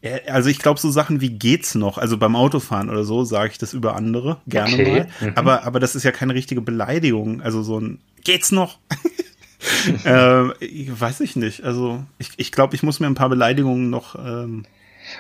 äh, 0.02 0.20
also 0.30 0.50
ich 0.50 0.60
glaube, 0.60 0.80
so 0.80 0.92
Sachen 0.92 1.22
wie 1.22 1.32
geht's 1.32 1.76
noch, 1.76 1.98
also 1.98 2.18
beim 2.18 2.36
Autofahren 2.36 2.90
oder 2.90 3.04
so, 3.04 3.24
sage 3.24 3.52
ich 3.52 3.58
das 3.58 3.74
über 3.74 3.96
andere 3.96 4.38
gerne 4.48 4.74
okay. 4.74 4.92
mal. 4.92 5.30
Mhm. 5.30 5.34
Aber, 5.36 5.64
aber 5.64 5.80
das 5.80 5.96
ist 5.96 6.04
ja 6.04 6.12
keine 6.12 6.34
richtige 6.34 6.62
Beleidigung. 6.62 7.42
Also 7.42 7.64
so 7.64 7.80
ein 7.80 8.00
geht's 8.24 8.52
noch? 8.52 8.80
äh, 10.06 10.66
ich, 10.66 11.00
weiß 11.00 11.22
ich 11.22 11.36
nicht. 11.36 11.64
Also 11.64 12.04
ich, 12.18 12.32
ich 12.38 12.52
glaube, 12.52 12.76
ich 12.76 12.84
muss 12.84 13.00
mir 13.00 13.08
ein 13.08 13.16
paar 13.16 13.30
Beleidigungen 13.30 13.90
noch 13.90 14.16
ähm, 14.16 14.66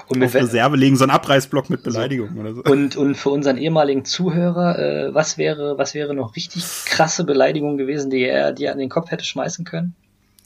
und 0.07 0.23
auf 0.23 0.33
Reserve 0.33 0.77
legen, 0.77 0.95
so 0.95 1.03
ein 1.03 1.09
Abreißblock 1.09 1.69
mit 1.69 1.83
Beleidigungen 1.83 2.35
so. 2.35 2.41
oder 2.41 2.53
so. 2.53 2.63
Und, 2.63 2.95
und 2.95 3.15
für 3.15 3.29
unseren 3.29 3.57
ehemaligen 3.57 4.05
Zuhörer, 4.05 4.79
äh, 4.79 5.13
was 5.13 5.37
wäre, 5.37 5.77
was 5.77 5.93
wäre 5.93 6.13
noch 6.13 6.35
richtig 6.35 6.63
krasse 6.85 7.23
Beleidigung 7.23 7.77
gewesen, 7.77 8.09
die 8.09 8.23
er 8.23 8.51
dir 8.51 8.71
an 8.71 8.77
den 8.77 8.89
Kopf 8.89 9.11
hätte 9.11 9.25
schmeißen 9.25 9.65
können? 9.65 9.95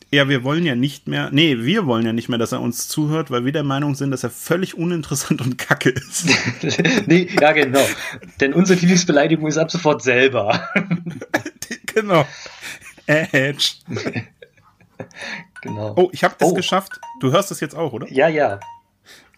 Ja, 0.10 0.30
wir 0.30 0.46
wollen 0.46 0.66
ja 0.66 0.74
nicht 0.74 1.08
mehr, 1.10 1.30
nee, 1.34 1.58
wir 1.58 1.86
wollen 1.86 2.06
ja 2.06 2.14
nicht 2.14 2.30
mehr, 2.30 2.38
dass 2.38 2.54
er 2.54 2.62
uns 2.62 2.88
zuhört, 2.88 3.30
weil 3.30 3.44
wir 3.44 3.52
der 3.52 3.64
Meinung 3.64 3.94
sind, 3.94 4.12
dass 4.12 4.24
er 4.24 4.30
völlig 4.30 4.78
uninteressant 4.78 5.42
und 5.42 5.58
kacke 5.58 5.90
ist. 5.90 6.30
nee, 7.08 7.28
ja, 7.42 7.52
genau. 7.52 7.86
Denn 8.40 8.54
unsere 8.54 8.80
Lieblingsbeleidigung 8.80 9.48
ist 9.48 9.58
ab 9.58 9.70
sofort 9.70 10.02
selber. 10.02 10.70
genau. 11.94 12.26
Edge. 13.06 13.74
genau. 15.62 15.94
Oh, 15.98 16.10
ich 16.14 16.24
habe 16.24 16.36
es 16.40 16.48
oh. 16.48 16.54
geschafft. 16.54 17.02
Du 17.20 17.32
hörst 17.32 17.52
es 17.52 17.60
jetzt 17.60 17.76
auch, 17.76 17.92
oder? 17.92 18.10
Ja, 18.10 18.30
ja. 18.30 18.62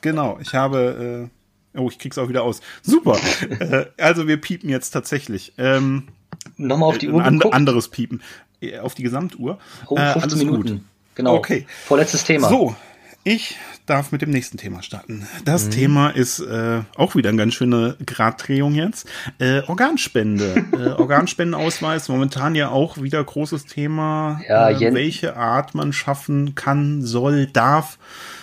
Genau, 0.02 0.38
ich 0.42 0.54
habe, 0.54 1.30
äh, 1.76 1.80
oh, 1.80 1.90
ich 1.90 2.00
krieg's 2.00 2.18
auch 2.18 2.30
wieder 2.30 2.44
aus. 2.44 2.62
Super. 2.82 3.18
äh, 3.60 3.86
also 3.98 4.28
wir 4.28 4.38
piepen 4.38 4.70
jetzt 4.70 4.92
tatsächlich. 4.92 5.54
Ähm, 5.58 6.08
Nochmal 6.58 6.90
auf 6.90 6.98
die 6.98 7.10
Uhr. 7.10 7.24
Ein 7.24 7.42
anderes 7.42 7.90
Piepen. 7.90 8.22
Äh, 8.62 8.80
auf 8.80 8.96
die 8.96 9.04
Gesamtuhr. 9.04 9.60
Oh, 9.88 9.98
15 9.98 10.42
äh, 10.42 10.46
Minuten. 10.46 10.70
Gut. 10.70 10.82
Genau. 11.16 11.36
Okay. 11.36 11.66
Vorletztes 11.86 12.24
Thema. 12.24 12.48
So, 12.48 12.76
ich 13.26 13.58
darf 13.86 14.12
mit 14.12 14.22
dem 14.22 14.30
nächsten 14.30 14.58
Thema 14.58 14.82
starten. 14.82 15.28
Das 15.44 15.66
mhm. 15.66 15.72
Thema 15.72 16.10
ist 16.10 16.40
äh, 16.40 16.82
auch 16.96 17.16
wieder 17.16 17.30
eine 17.30 17.38
ganz 17.38 17.54
schöne 17.54 17.98
Graddrehung 18.06 18.76
jetzt. 18.76 19.08
Äh, 19.40 19.62
Organspende. 19.68 20.66
äh, 20.72 20.90
Organspendenausweis, 21.00 22.08
momentan 22.08 22.56
ja 22.56 22.70
auch 22.70 23.02
wieder 23.02 23.24
großes 23.24 23.66
Thema, 23.66 24.42
ja, 24.48 24.70
äh, 24.70 24.94
welche 24.94 25.36
Art 25.36 25.76
man 25.76 25.92
schaffen 25.92 26.56
kann, 26.56 27.02
soll, 27.02 27.48
darf 27.48 27.98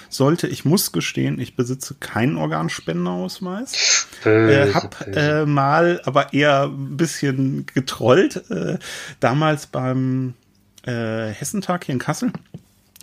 sollte. 0.08 0.46
Ich 0.46 0.64
muss 0.64 0.92
gestehen, 0.92 1.40
ich 1.40 1.56
besitze 1.56 1.94
keinen 1.98 2.36
Organspendenausweis. 2.36 4.06
Böse, 4.22 4.70
äh, 4.70 4.74
hab 4.74 5.06
äh, 5.06 5.46
mal, 5.46 6.00
aber 6.04 6.32
eher 6.32 6.64
ein 6.64 6.96
bisschen 6.96 7.66
getrollt. 7.66 8.50
Äh, 8.50 8.78
damals 9.20 9.66
beim 9.66 10.34
äh, 10.84 11.28
Hessentag 11.28 11.84
hier 11.84 11.94
in 11.94 11.98
Kassel 11.98 12.32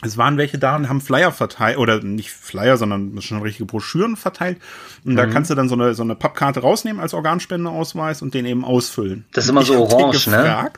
es 0.06 0.18
waren 0.18 0.38
welche 0.38 0.58
da 0.58 0.76
und 0.76 0.90
haben 0.90 1.02
Flyer 1.02 1.32
verteilt, 1.32 1.78
oder 1.78 2.02
nicht 2.02 2.32
Flyer, 2.32 2.78
sondern 2.78 3.22
schon 3.22 3.42
richtige 3.42 3.66
Broschüren 3.66 4.16
verteilt. 4.16 4.60
Und 5.06 5.14
mhm. 5.14 5.18
da 5.18 5.26
kannst 5.26 5.50
du 5.50 5.56
dann 5.56 5.70
so 5.70 5.76
eine, 5.76 5.94
so 5.94 6.04
eine 6.04 6.16
Pappkarte 6.16 6.62
rausnehmen 6.62 7.02
als 7.02 7.14
Organspendeausweis 7.14 8.22
und 8.22 8.34
den 8.34 8.46
eben 8.46 8.66
ausfüllen. 8.66 9.26
Das 9.34 9.46
ist 9.46 9.50
immer 9.50 9.64
so 9.64 9.78
orange, 9.78 10.28
ne? 10.28 10.72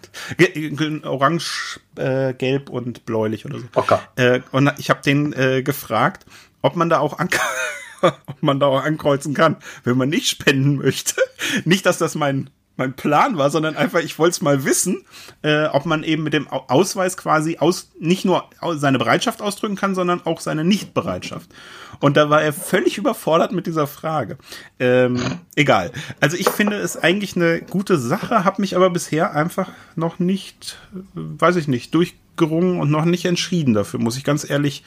Orange, 1.03 1.79
äh, 1.95 2.33
gelb 2.33 2.69
und 2.69 3.05
bläulich 3.05 3.45
oder 3.45 3.59
so. 3.59 3.65
Okay. 3.73 3.97
Äh, 4.15 4.41
und 4.51 4.71
ich 4.77 4.89
habe 4.89 5.01
den 5.01 5.33
äh, 5.33 5.63
gefragt, 5.63 6.25
ob 6.61 6.75
man 6.75 6.89
da 6.89 6.99
auch 6.99 7.19
an 7.19 7.29
ob 8.01 8.41
man 8.41 8.59
da 8.59 8.67
auch 8.67 8.83
ankreuzen 8.83 9.33
kann, 9.33 9.57
wenn 9.83 9.97
man 9.97 10.09
nicht 10.09 10.27
spenden 10.27 10.77
möchte. 10.77 11.15
Nicht, 11.63 11.85
dass 11.85 11.97
das 11.97 12.15
mein 12.15 12.49
mein 12.77 12.93
Plan 12.93 13.37
war, 13.37 13.49
sondern 13.49 13.75
einfach, 13.75 13.99
ich 13.99 14.19
wollte 14.19 14.31
es 14.31 14.41
mal 14.41 14.65
wissen, 14.65 15.03
äh, 15.41 15.65
ob 15.65 15.85
man 15.85 16.03
eben 16.03 16.23
mit 16.23 16.33
dem 16.33 16.47
Ausweis 16.47 17.17
quasi 17.17 17.57
aus, 17.57 17.91
nicht 17.99 18.25
nur 18.25 18.49
seine 18.73 18.97
Bereitschaft 18.97 19.41
ausdrücken 19.41 19.75
kann, 19.75 19.95
sondern 19.95 20.25
auch 20.25 20.41
seine 20.41 20.63
Nichtbereitschaft. 20.63 21.49
Und 21.99 22.17
da 22.17 22.29
war 22.29 22.41
er 22.41 22.53
völlig 22.53 22.97
überfordert 22.97 23.51
mit 23.51 23.67
dieser 23.67 23.87
Frage. 23.87 24.37
Ähm, 24.79 25.39
egal. 25.55 25.91
Also 26.19 26.37
ich 26.37 26.49
finde 26.49 26.77
es 26.77 26.97
eigentlich 26.97 27.35
eine 27.35 27.61
gute 27.61 27.97
Sache, 27.97 28.43
habe 28.43 28.61
mich 28.61 28.75
aber 28.75 28.89
bisher 28.89 29.33
einfach 29.33 29.69
noch 29.95 30.19
nicht, 30.19 30.77
weiß 31.13 31.55
ich 31.55 31.67
nicht, 31.67 31.93
durchgerungen 31.93 32.79
und 32.79 32.91
noch 32.91 33.05
nicht 33.05 33.25
entschieden 33.25 33.73
dafür, 33.73 33.99
muss 33.99 34.17
ich 34.17 34.23
ganz 34.23 34.49
ehrlich 34.49 34.83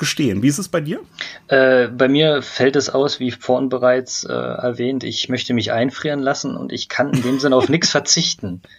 gestehen. 0.00 0.42
Wie 0.42 0.48
ist 0.48 0.58
es 0.58 0.68
bei 0.68 0.80
dir? 0.80 1.00
Äh, 1.46 1.86
bei 1.86 2.08
mir 2.08 2.42
fällt 2.42 2.74
es 2.74 2.90
aus, 2.90 3.20
wie 3.20 3.30
vorhin 3.30 3.68
bereits 3.68 4.24
äh, 4.24 4.32
erwähnt, 4.32 5.04
ich 5.04 5.28
möchte 5.28 5.54
mich 5.54 5.70
einfrieren 5.70 6.18
lassen 6.18 6.56
und 6.56 6.72
ich 6.72 6.88
kann 6.88 7.12
in 7.12 7.22
dem 7.22 7.38
Sinne 7.38 7.54
auf 7.54 7.68
nichts 7.68 7.90
verzichten. 7.90 8.62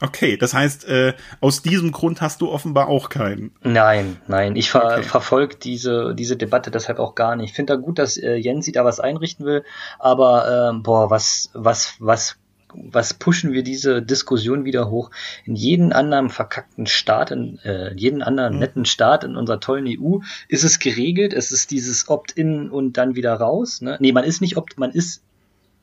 Okay, 0.00 0.38
das 0.38 0.54
heißt, 0.54 0.88
äh, 0.88 1.12
aus 1.42 1.60
diesem 1.60 1.92
Grund 1.92 2.22
hast 2.22 2.40
du 2.40 2.48
offenbar 2.50 2.88
auch 2.88 3.10
keinen. 3.10 3.50
Nein, 3.62 4.16
nein, 4.26 4.56
ich 4.56 4.70
ver 4.70 4.84
okay. 4.84 5.02
verfolge 5.02 5.56
diese, 5.56 6.14
diese 6.14 6.38
Debatte 6.38 6.70
deshalb 6.70 6.98
auch 6.98 7.14
gar 7.14 7.36
nicht. 7.36 7.50
Ich 7.50 7.54
finde 7.54 7.74
da 7.74 7.78
gut, 7.78 7.98
dass 7.98 8.16
äh, 8.16 8.36
Jensi 8.36 8.72
da 8.72 8.86
was 8.86 9.00
einrichten 9.00 9.44
will, 9.44 9.64
aber 9.98 10.72
äh, 10.72 10.78
boah, 10.78 11.10
was, 11.10 11.50
was, 11.52 11.96
was 11.98 12.38
was 12.74 13.14
pushen 13.14 13.52
wir 13.52 13.62
diese 13.62 14.02
Diskussion 14.02 14.64
wieder 14.64 14.90
hoch? 14.90 15.10
In 15.44 15.54
jeden 15.54 15.92
anderen 15.92 16.28
verkackten 16.30 16.86
Staat, 16.86 17.30
in 17.30 17.58
äh, 17.64 17.94
jeden 17.94 18.22
anderen 18.22 18.54
mhm. 18.54 18.58
netten 18.60 18.84
Staat 18.84 19.24
in 19.24 19.36
unserer 19.36 19.60
tollen 19.60 19.86
EU 19.86 20.18
ist 20.48 20.64
es 20.64 20.78
geregelt. 20.78 21.32
Es 21.32 21.50
ist 21.50 21.70
dieses 21.70 22.08
Opt-in 22.08 22.70
und 22.70 22.96
dann 22.96 23.14
wieder 23.14 23.34
raus. 23.34 23.80
Ne? 23.80 23.96
Nee, 24.00 24.12
man 24.12 24.24
ist 24.24 24.40
nicht 24.40 24.56
opt, 24.56 24.78
man 24.78 24.90
ist 24.90 25.22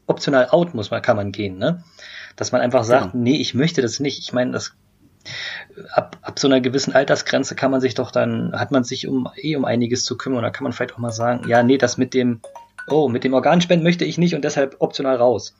optional 0.07 0.49
out, 0.49 0.73
muss 0.73 0.91
man, 0.91 1.01
kann 1.01 1.17
man 1.17 1.31
gehen, 1.31 1.57
ne? 1.57 1.83
Dass 2.35 2.51
man 2.51 2.61
einfach 2.61 2.83
sagt, 2.83 3.13
genau. 3.13 3.23
nee, 3.23 3.37
ich 3.37 3.53
möchte 3.53 3.81
das 3.81 3.99
nicht. 3.99 4.19
Ich 4.19 4.33
meine, 4.33 4.51
das 4.51 4.73
ab, 5.93 6.17
ab 6.21 6.37
so 6.37 6.47
einer 6.47 6.61
gewissen 6.61 6.93
Altersgrenze 6.93 7.55
kann 7.55 7.71
man 7.71 7.81
sich 7.81 7.95
doch 7.95 8.11
dann, 8.11 8.53
hat 8.53 8.71
man 8.71 8.83
sich 8.83 9.07
um 9.07 9.27
eh 9.35 9.55
um 9.55 9.65
einiges 9.65 10.05
zu 10.05 10.17
kümmern. 10.17 10.43
Da 10.43 10.49
kann 10.49 10.63
man 10.63 10.73
vielleicht 10.73 10.93
auch 10.93 10.99
mal 10.99 11.11
sagen, 11.11 11.47
ja, 11.47 11.63
nee, 11.63 11.77
das 11.77 11.97
mit 11.97 12.13
dem, 12.13 12.41
oh, 12.87 13.07
mit 13.07 13.23
dem 13.23 13.33
Organspenden 13.33 13.83
möchte 13.83 14.05
ich 14.05 14.17
nicht 14.17 14.35
und 14.35 14.43
deshalb 14.43 14.75
optional 14.79 15.15
raus. 15.15 15.55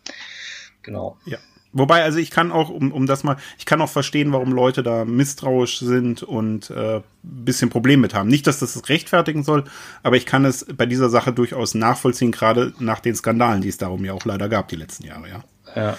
Genau. 0.85 1.17
Ja. 1.25 1.39
Wobei, 1.77 2.03
also 2.03 2.19
ich 2.19 2.31
kann 2.31 2.53
auch, 2.53 2.69
um, 2.69 2.93
um 2.93 3.05
das 3.05 3.25
mal, 3.25 3.35
ich 3.57 3.65
kann 3.65 3.81
auch 3.81 3.89
verstehen, 3.89 4.31
warum 4.31 4.53
Leute 4.53 4.81
da 4.81 5.03
misstrauisch 5.03 5.79
sind 5.79 6.23
und 6.23 6.69
äh, 6.69 7.01
bisschen 7.21 7.69
Problem 7.69 7.99
mit 7.99 8.13
haben. 8.13 8.29
Nicht, 8.29 8.47
dass 8.47 8.59
das 8.59 8.77
es 8.77 8.87
rechtfertigen 8.87 9.43
soll, 9.43 9.65
aber 10.01 10.15
ich 10.15 10.25
kann 10.25 10.45
es 10.45 10.65
bei 10.65 10.85
dieser 10.85 11.09
Sache 11.09 11.33
durchaus 11.33 11.75
nachvollziehen, 11.75 12.31
gerade 12.31 12.71
nach 12.79 13.01
den 13.01 13.13
Skandalen, 13.13 13.61
die 13.61 13.67
es 13.67 13.77
darum 13.77 14.05
ja 14.05 14.13
auch 14.13 14.23
leider 14.23 14.47
gab 14.47 14.69
die 14.69 14.77
letzten 14.77 15.05
Jahre, 15.05 15.27
ja. 15.27 15.43
Ja. 15.75 15.97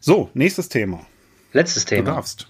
So, 0.00 0.28
nächstes 0.34 0.68
Thema. 0.68 1.06
Letztes 1.54 1.86
Thema. 1.86 2.10
Du 2.10 2.16
darfst. 2.16 2.48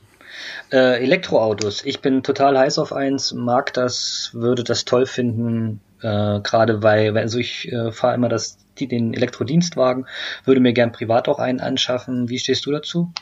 Äh, 0.73 1.03
Elektroautos. 1.05 1.85
Ich 1.85 2.01
bin 2.01 2.25
total 2.25 2.59
heiß 2.59 2.79
auf 2.79 2.93
eins, 2.93 3.33
mag 3.33 3.73
das, 3.75 4.31
würde 4.33 4.65
das 4.65 4.85
toll 4.85 5.07
finden, 5.07 5.81
äh, 6.03 6.41
Gerade 6.41 6.83
weil, 6.83 7.17
also 7.17 7.39
ich 7.39 7.71
äh, 7.73 7.93
fahre 7.93 8.15
immer 8.15 8.29
das, 8.29 8.59
die, 8.79 8.89
den 8.89 9.15
Elektrodienstwagen, 9.15 10.07
würde 10.45 10.61
mir 10.61 10.73
gern 10.73 10.93
privat 10.93 11.29
auch 11.29 11.39
einen 11.39 11.61
anschaffen. 11.61 12.29
Wie 12.29 12.39
stehst 12.39 12.67
du 12.67 12.73
dazu? 12.73 13.13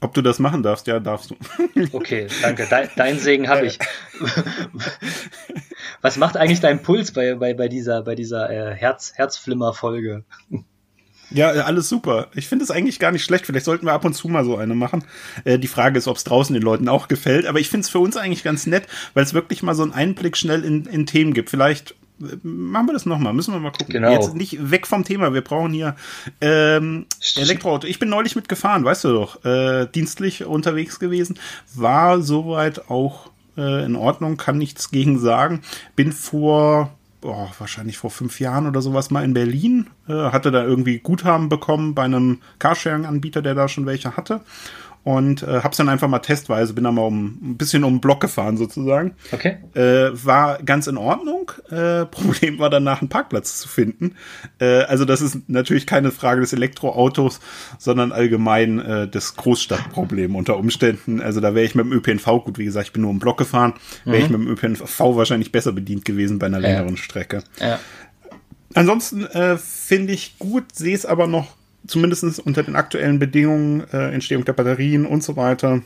Ob 0.00 0.14
du 0.14 0.22
das 0.22 0.38
machen 0.38 0.62
darfst, 0.62 0.86
ja, 0.86 1.00
darfst 1.00 1.30
du. 1.30 1.36
Okay, 1.92 2.28
danke. 2.42 2.66
Dein, 2.70 2.88
dein 2.94 3.18
Segen 3.18 3.48
habe 3.48 3.66
ich. 3.66 3.78
Was 6.00 6.16
macht 6.16 6.36
eigentlich 6.36 6.60
dein 6.60 6.82
Puls 6.82 7.12
bei, 7.12 7.34
bei, 7.34 7.54
bei 7.54 7.68
dieser, 7.68 8.02
bei 8.02 8.14
dieser 8.14 8.48
äh, 8.48 8.74
Herz, 8.74 9.12
Herzflimmer-Folge? 9.16 10.24
Ja, 11.30 11.48
alles 11.50 11.88
super. 11.88 12.28
Ich 12.34 12.48
finde 12.48 12.64
es 12.64 12.70
eigentlich 12.70 12.98
gar 12.98 13.12
nicht 13.12 13.24
schlecht. 13.24 13.46
Vielleicht 13.46 13.66
sollten 13.66 13.86
wir 13.86 13.92
ab 13.92 14.04
und 14.04 14.14
zu 14.14 14.28
mal 14.28 14.44
so 14.44 14.56
eine 14.56 14.74
machen. 14.74 15.04
Äh, 15.44 15.58
die 15.58 15.68
Frage 15.68 15.98
ist, 15.98 16.08
ob 16.08 16.16
es 16.16 16.24
draußen 16.24 16.54
den 16.54 16.62
Leuten 16.62 16.88
auch 16.88 17.08
gefällt. 17.08 17.46
Aber 17.46 17.60
ich 17.60 17.68
finde 17.68 17.84
es 17.84 17.90
für 17.90 17.98
uns 17.98 18.16
eigentlich 18.16 18.42
ganz 18.42 18.66
nett, 18.66 18.86
weil 19.14 19.24
es 19.24 19.34
wirklich 19.34 19.62
mal 19.62 19.74
so 19.74 19.82
einen 19.82 19.92
Einblick 19.92 20.36
schnell 20.36 20.64
in, 20.64 20.86
in 20.86 21.06
Themen 21.06 21.34
gibt. 21.34 21.50
Vielleicht 21.50 21.92
äh, 22.20 22.36
machen 22.42 22.86
wir 22.86 22.94
das 22.94 23.04
nochmal. 23.04 23.34
Müssen 23.34 23.52
wir 23.52 23.60
mal 23.60 23.72
gucken. 23.72 23.92
Genau. 23.92 24.10
Jetzt 24.10 24.34
nicht 24.34 24.70
weg 24.70 24.86
vom 24.86 25.04
Thema. 25.04 25.34
Wir 25.34 25.42
brauchen 25.42 25.72
hier 25.72 25.96
ähm, 26.40 27.06
Elektroauto. 27.36 27.86
Ich 27.86 27.98
bin 27.98 28.08
neulich 28.08 28.34
mitgefahren, 28.34 28.84
weißt 28.84 29.04
du 29.04 29.08
doch. 29.12 29.44
Äh, 29.44 29.86
dienstlich 29.86 30.44
unterwegs 30.44 30.98
gewesen. 30.98 31.38
War 31.74 32.22
soweit 32.22 32.90
auch 32.90 33.30
äh, 33.58 33.84
in 33.84 33.96
Ordnung. 33.96 34.38
Kann 34.38 34.56
nichts 34.56 34.90
gegen 34.90 35.18
sagen. 35.18 35.60
Bin 35.94 36.12
vor 36.12 36.97
boah, 37.28 37.50
wahrscheinlich 37.58 37.98
vor 37.98 38.08
fünf 38.08 38.40
Jahren 38.40 38.66
oder 38.66 38.80
sowas 38.80 39.10
mal 39.10 39.22
in 39.22 39.34
Berlin, 39.34 39.88
äh, 40.08 40.14
hatte 40.14 40.50
da 40.50 40.64
irgendwie 40.64 40.98
Guthaben 40.98 41.50
bekommen 41.50 41.94
bei 41.94 42.04
einem 42.04 42.40
Carsharing-Anbieter, 42.58 43.42
der 43.42 43.54
da 43.54 43.68
schon 43.68 43.84
welche 43.84 44.16
hatte 44.16 44.40
und 45.08 45.42
äh, 45.42 45.62
hab's 45.62 45.78
dann 45.78 45.88
einfach 45.88 46.06
mal 46.06 46.18
testweise, 46.18 46.74
bin 46.74 46.84
da 46.84 46.92
mal 46.92 47.00
um 47.00 47.38
ein 47.40 47.56
bisschen 47.56 47.82
um 47.82 47.94
den 47.94 48.00
Block 48.02 48.20
gefahren 48.20 48.58
sozusagen. 48.58 49.14
Okay. 49.32 49.56
Äh, 49.74 50.10
war 50.22 50.62
ganz 50.62 50.86
in 50.86 50.98
Ordnung. 50.98 51.50
Äh, 51.70 52.04
Problem 52.10 52.58
war 52.58 52.68
danach 52.68 53.00
einen 53.00 53.08
Parkplatz 53.08 53.58
zu 53.58 53.68
finden. 53.68 54.16
Äh, 54.60 54.82
also 54.82 55.06
das 55.06 55.22
ist 55.22 55.48
natürlich 55.48 55.86
keine 55.86 56.10
Frage 56.10 56.42
des 56.42 56.52
Elektroautos, 56.52 57.40
sondern 57.78 58.12
allgemein 58.12 58.80
äh, 58.80 59.08
das 59.08 59.34
Großstadtproblem 59.36 60.36
unter 60.36 60.58
Umständen. 60.58 61.22
Also 61.22 61.40
da 61.40 61.54
wäre 61.54 61.64
ich 61.64 61.74
mit 61.74 61.86
dem 61.86 61.92
ÖPNV, 61.94 62.26
gut, 62.44 62.58
wie 62.58 62.66
gesagt, 62.66 62.88
ich 62.88 62.92
bin 62.92 63.00
nur 63.00 63.10
im 63.10 63.18
Block 63.18 63.38
gefahren, 63.38 63.72
wäre 64.04 64.18
mhm. 64.18 64.24
ich 64.24 64.30
mit 64.30 64.40
dem 64.40 64.48
ÖPNV 64.48 65.00
wahrscheinlich 65.16 65.52
besser 65.52 65.72
bedient 65.72 66.04
gewesen 66.04 66.38
bei 66.38 66.48
einer 66.48 66.60
längeren 66.60 66.96
ja. 66.96 66.96
Strecke. 66.98 67.42
Ja. 67.60 67.80
Ansonsten 68.74 69.24
äh, 69.24 69.56
finde 69.56 70.12
ich 70.12 70.38
gut, 70.38 70.64
sehe 70.74 70.94
es 70.94 71.06
aber 71.06 71.26
noch 71.26 71.56
zumindest 71.86 72.40
unter 72.40 72.62
den 72.62 72.76
aktuellen 72.76 73.18
Bedingungen, 73.18 73.84
äh, 73.92 74.12
Entstehung 74.12 74.44
der 74.44 74.52
Batterien 74.52 75.06
und 75.06 75.22
so 75.22 75.36
weiter, 75.36 75.82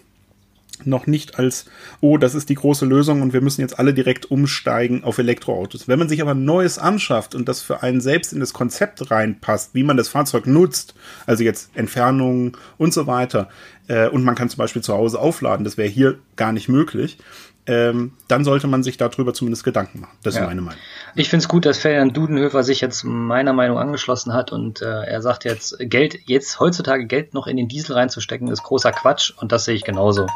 noch 0.84 1.06
nicht 1.06 1.38
als, 1.38 1.66
oh, 2.00 2.18
das 2.18 2.34
ist 2.34 2.48
die 2.48 2.54
große 2.54 2.86
Lösung 2.86 3.22
und 3.22 3.32
wir 3.32 3.40
müssen 3.40 3.60
jetzt 3.60 3.78
alle 3.78 3.94
direkt 3.94 4.30
umsteigen 4.30 5.04
auf 5.04 5.18
Elektroautos. 5.18 5.88
Wenn 5.88 5.98
man 5.98 6.08
sich 6.08 6.22
aber 6.22 6.34
Neues 6.34 6.78
anschafft 6.78 7.34
und 7.34 7.48
das 7.48 7.62
für 7.62 7.82
einen 7.82 8.00
selbst 8.00 8.32
in 8.32 8.40
das 8.40 8.52
Konzept 8.52 9.10
reinpasst, 9.10 9.74
wie 9.74 9.84
man 9.84 9.96
das 9.96 10.08
Fahrzeug 10.08 10.46
nutzt, 10.46 10.94
also 11.26 11.44
jetzt 11.44 11.70
Entfernungen 11.74 12.52
und 12.78 12.92
so 12.92 13.06
weiter, 13.06 13.48
äh, 13.88 14.08
und 14.08 14.24
man 14.24 14.34
kann 14.34 14.48
zum 14.48 14.58
Beispiel 14.58 14.82
zu 14.82 14.94
Hause 14.94 15.18
aufladen, 15.18 15.64
das 15.64 15.76
wäre 15.76 15.88
hier 15.88 16.18
gar 16.36 16.52
nicht 16.52 16.68
möglich, 16.68 17.18
ähm, 17.66 18.12
dann 18.26 18.44
sollte 18.44 18.66
man 18.66 18.82
sich 18.82 18.96
darüber 18.96 19.34
zumindest 19.34 19.62
Gedanken 19.62 20.00
machen. 20.00 20.16
Das 20.22 20.34
ist 20.34 20.40
ja. 20.40 20.46
meine 20.46 20.62
Meinung. 20.62 20.80
Ich 21.14 21.28
finde 21.28 21.44
es 21.44 21.48
gut, 21.48 21.64
dass 21.64 21.78
Ferdinand 21.78 22.16
Dudenhöfer 22.16 22.64
sich 22.64 22.80
jetzt 22.80 23.04
meiner 23.04 23.52
Meinung 23.52 23.78
angeschlossen 23.78 24.32
hat 24.32 24.50
und 24.50 24.82
äh, 24.82 25.04
er 25.04 25.22
sagt 25.22 25.44
jetzt, 25.44 25.76
Geld, 25.78 26.18
jetzt 26.26 26.58
heutzutage 26.58 27.06
Geld 27.06 27.34
noch 27.34 27.46
in 27.46 27.56
den 27.56 27.68
Diesel 27.68 27.94
reinzustecken, 27.94 28.48
ist 28.48 28.64
großer 28.64 28.90
Quatsch 28.90 29.32
und 29.36 29.52
das 29.52 29.64
sehe 29.64 29.74
ich 29.74 29.84
genauso. 29.84 30.26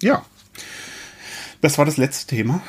ja. 0.00 0.24
Das 1.62 1.78
war 1.78 1.84
das 1.84 1.96
letzte 1.96 2.36
Thema. 2.36 2.60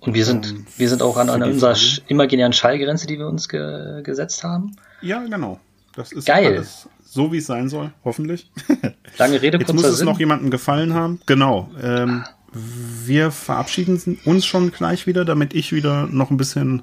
Und 0.00 0.14
wir 0.14 0.24
sind, 0.24 0.46
ähm, 0.46 0.66
wir 0.76 0.88
sind 0.88 1.02
auch 1.02 1.16
an, 1.16 1.28
an 1.28 1.42
unserer 1.42 1.76
imaginären 2.06 2.52
Schallgrenze, 2.52 3.06
die 3.06 3.18
wir 3.18 3.26
uns 3.26 3.48
ge 3.48 4.02
gesetzt 4.02 4.44
haben. 4.44 4.76
Ja, 5.02 5.22
genau. 5.24 5.60
Das 5.96 6.12
ist 6.12 6.26
Geil. 6.26 6.46
alles 6.54 6.88
so, 7.02 7.32
wie 7.32 7.38
es 7.38 7.46
sein 7.46 7.68
soll, 7.68 7.92
hoffentlich. 8.04 8.50
Lange 9.18 9.40
Rede, 9.40 9.58
Jetzt 9.58 9.72
muss 9.72 9.84
es 9.84 9.98
Sinn. 9.98 10.06
noch 10.06 10.18
jemandem 10.18 10.50
gefallen 10.50 10.92
haben. 10.94 11.20
Genau. 11.26 11.70
Ähm, 11.82 12.24
wir 12.52 13.30
verabschieden 13.30 14.18
uns 14.24 14.46
schon 14.46 14.70
gleich 14.70 15.06
wieder, 15.06 15.24
damit 15.24 15.54
ich 15.54 15.72
wieder 15.72 16.06
noch 16.06 16.30
ein 16.30 16.36
bisschen 16.36 16.82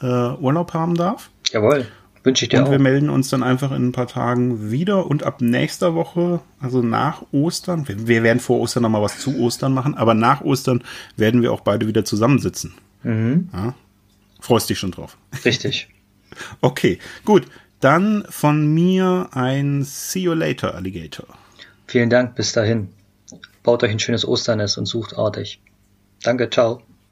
äh, 0.00 0.06
Urlaub 0.06 0.72
haben 0.74 0.94
darf. 0.94 1.30
Jawohl. 1.50 1.86
Wünsche 2.24 2.44
ich 2.44 2.48
dir 2.48 2.58
und 2.58 2.66
auch. 2.66 2.70
wir 2.72 2.80
melden 2.80 3.08
uns 3.08 3.28
dann 3.28 3.42
einfach 3.44 3.70
in 3.70 3.88
ein 3.88 3.92
paar 3.92 4.08
Tagen 4.08 4.70
wieder 4.70 5.06
und 5.06 5.22
ab 5.22 5.40
nächster 5.40 5.94
Woche, 5.94 6.40
also 6.60 6.82
nach 6.82 7.22
Ostern, 7.30 7.86
wir, 7.86 8.08
wir 8.08 8.22
werden 8.24 8.40
vor 8.40 8.58
Ostern 8.58 8.82
nochmal 8.82 9.02
was 9.02 9.20
zu 9.20 9.38
Ostern 9.38 9.72
machen, 9.72 9.94
aber 9.94 10.14
nach 10.14 10.40
Ostern 10.40 10.82
werden 11.16 11.40
wir 11.40 11.52
auch 11.52 11.60
beide 11.60 11.86
wieder 11.86 12.04
zusammensitzen. 12.04 12.74
Mhm. 13.04 13.48
Ja? 13.52 13.74
Freust 14.40 14.68
dich 14.68 14.78
schon 14.78 14.90
drauf. 14.90 15.16
Richtig. 15.44 15.88
okay, 16.62 16.98
gut. 17.24 17.46
Dann 17.80 18.24
von 18.28 18.66
mir 18.72 19.28
ein 19.32 19.82
See 19.84 20.20
you 20.20 20.32
later, 20.32 20.74
Alligator. 20.74 21.26
Vielen 21.86 22.10
Dank, 22.10 22.34
bis 22.34 22.52
dahin. 22.52 22.88
Baut 23.62 23.82
euch 23.82 23.90
ein 23.90 23.98
schönes 23.98 24.26
Osternest 24.26 24.78
und 24.78 24.86
sucht 24.86 25.16
artig. 25.16 25.60
Danke, 26.22 26.48
ciao. 26.50 26.82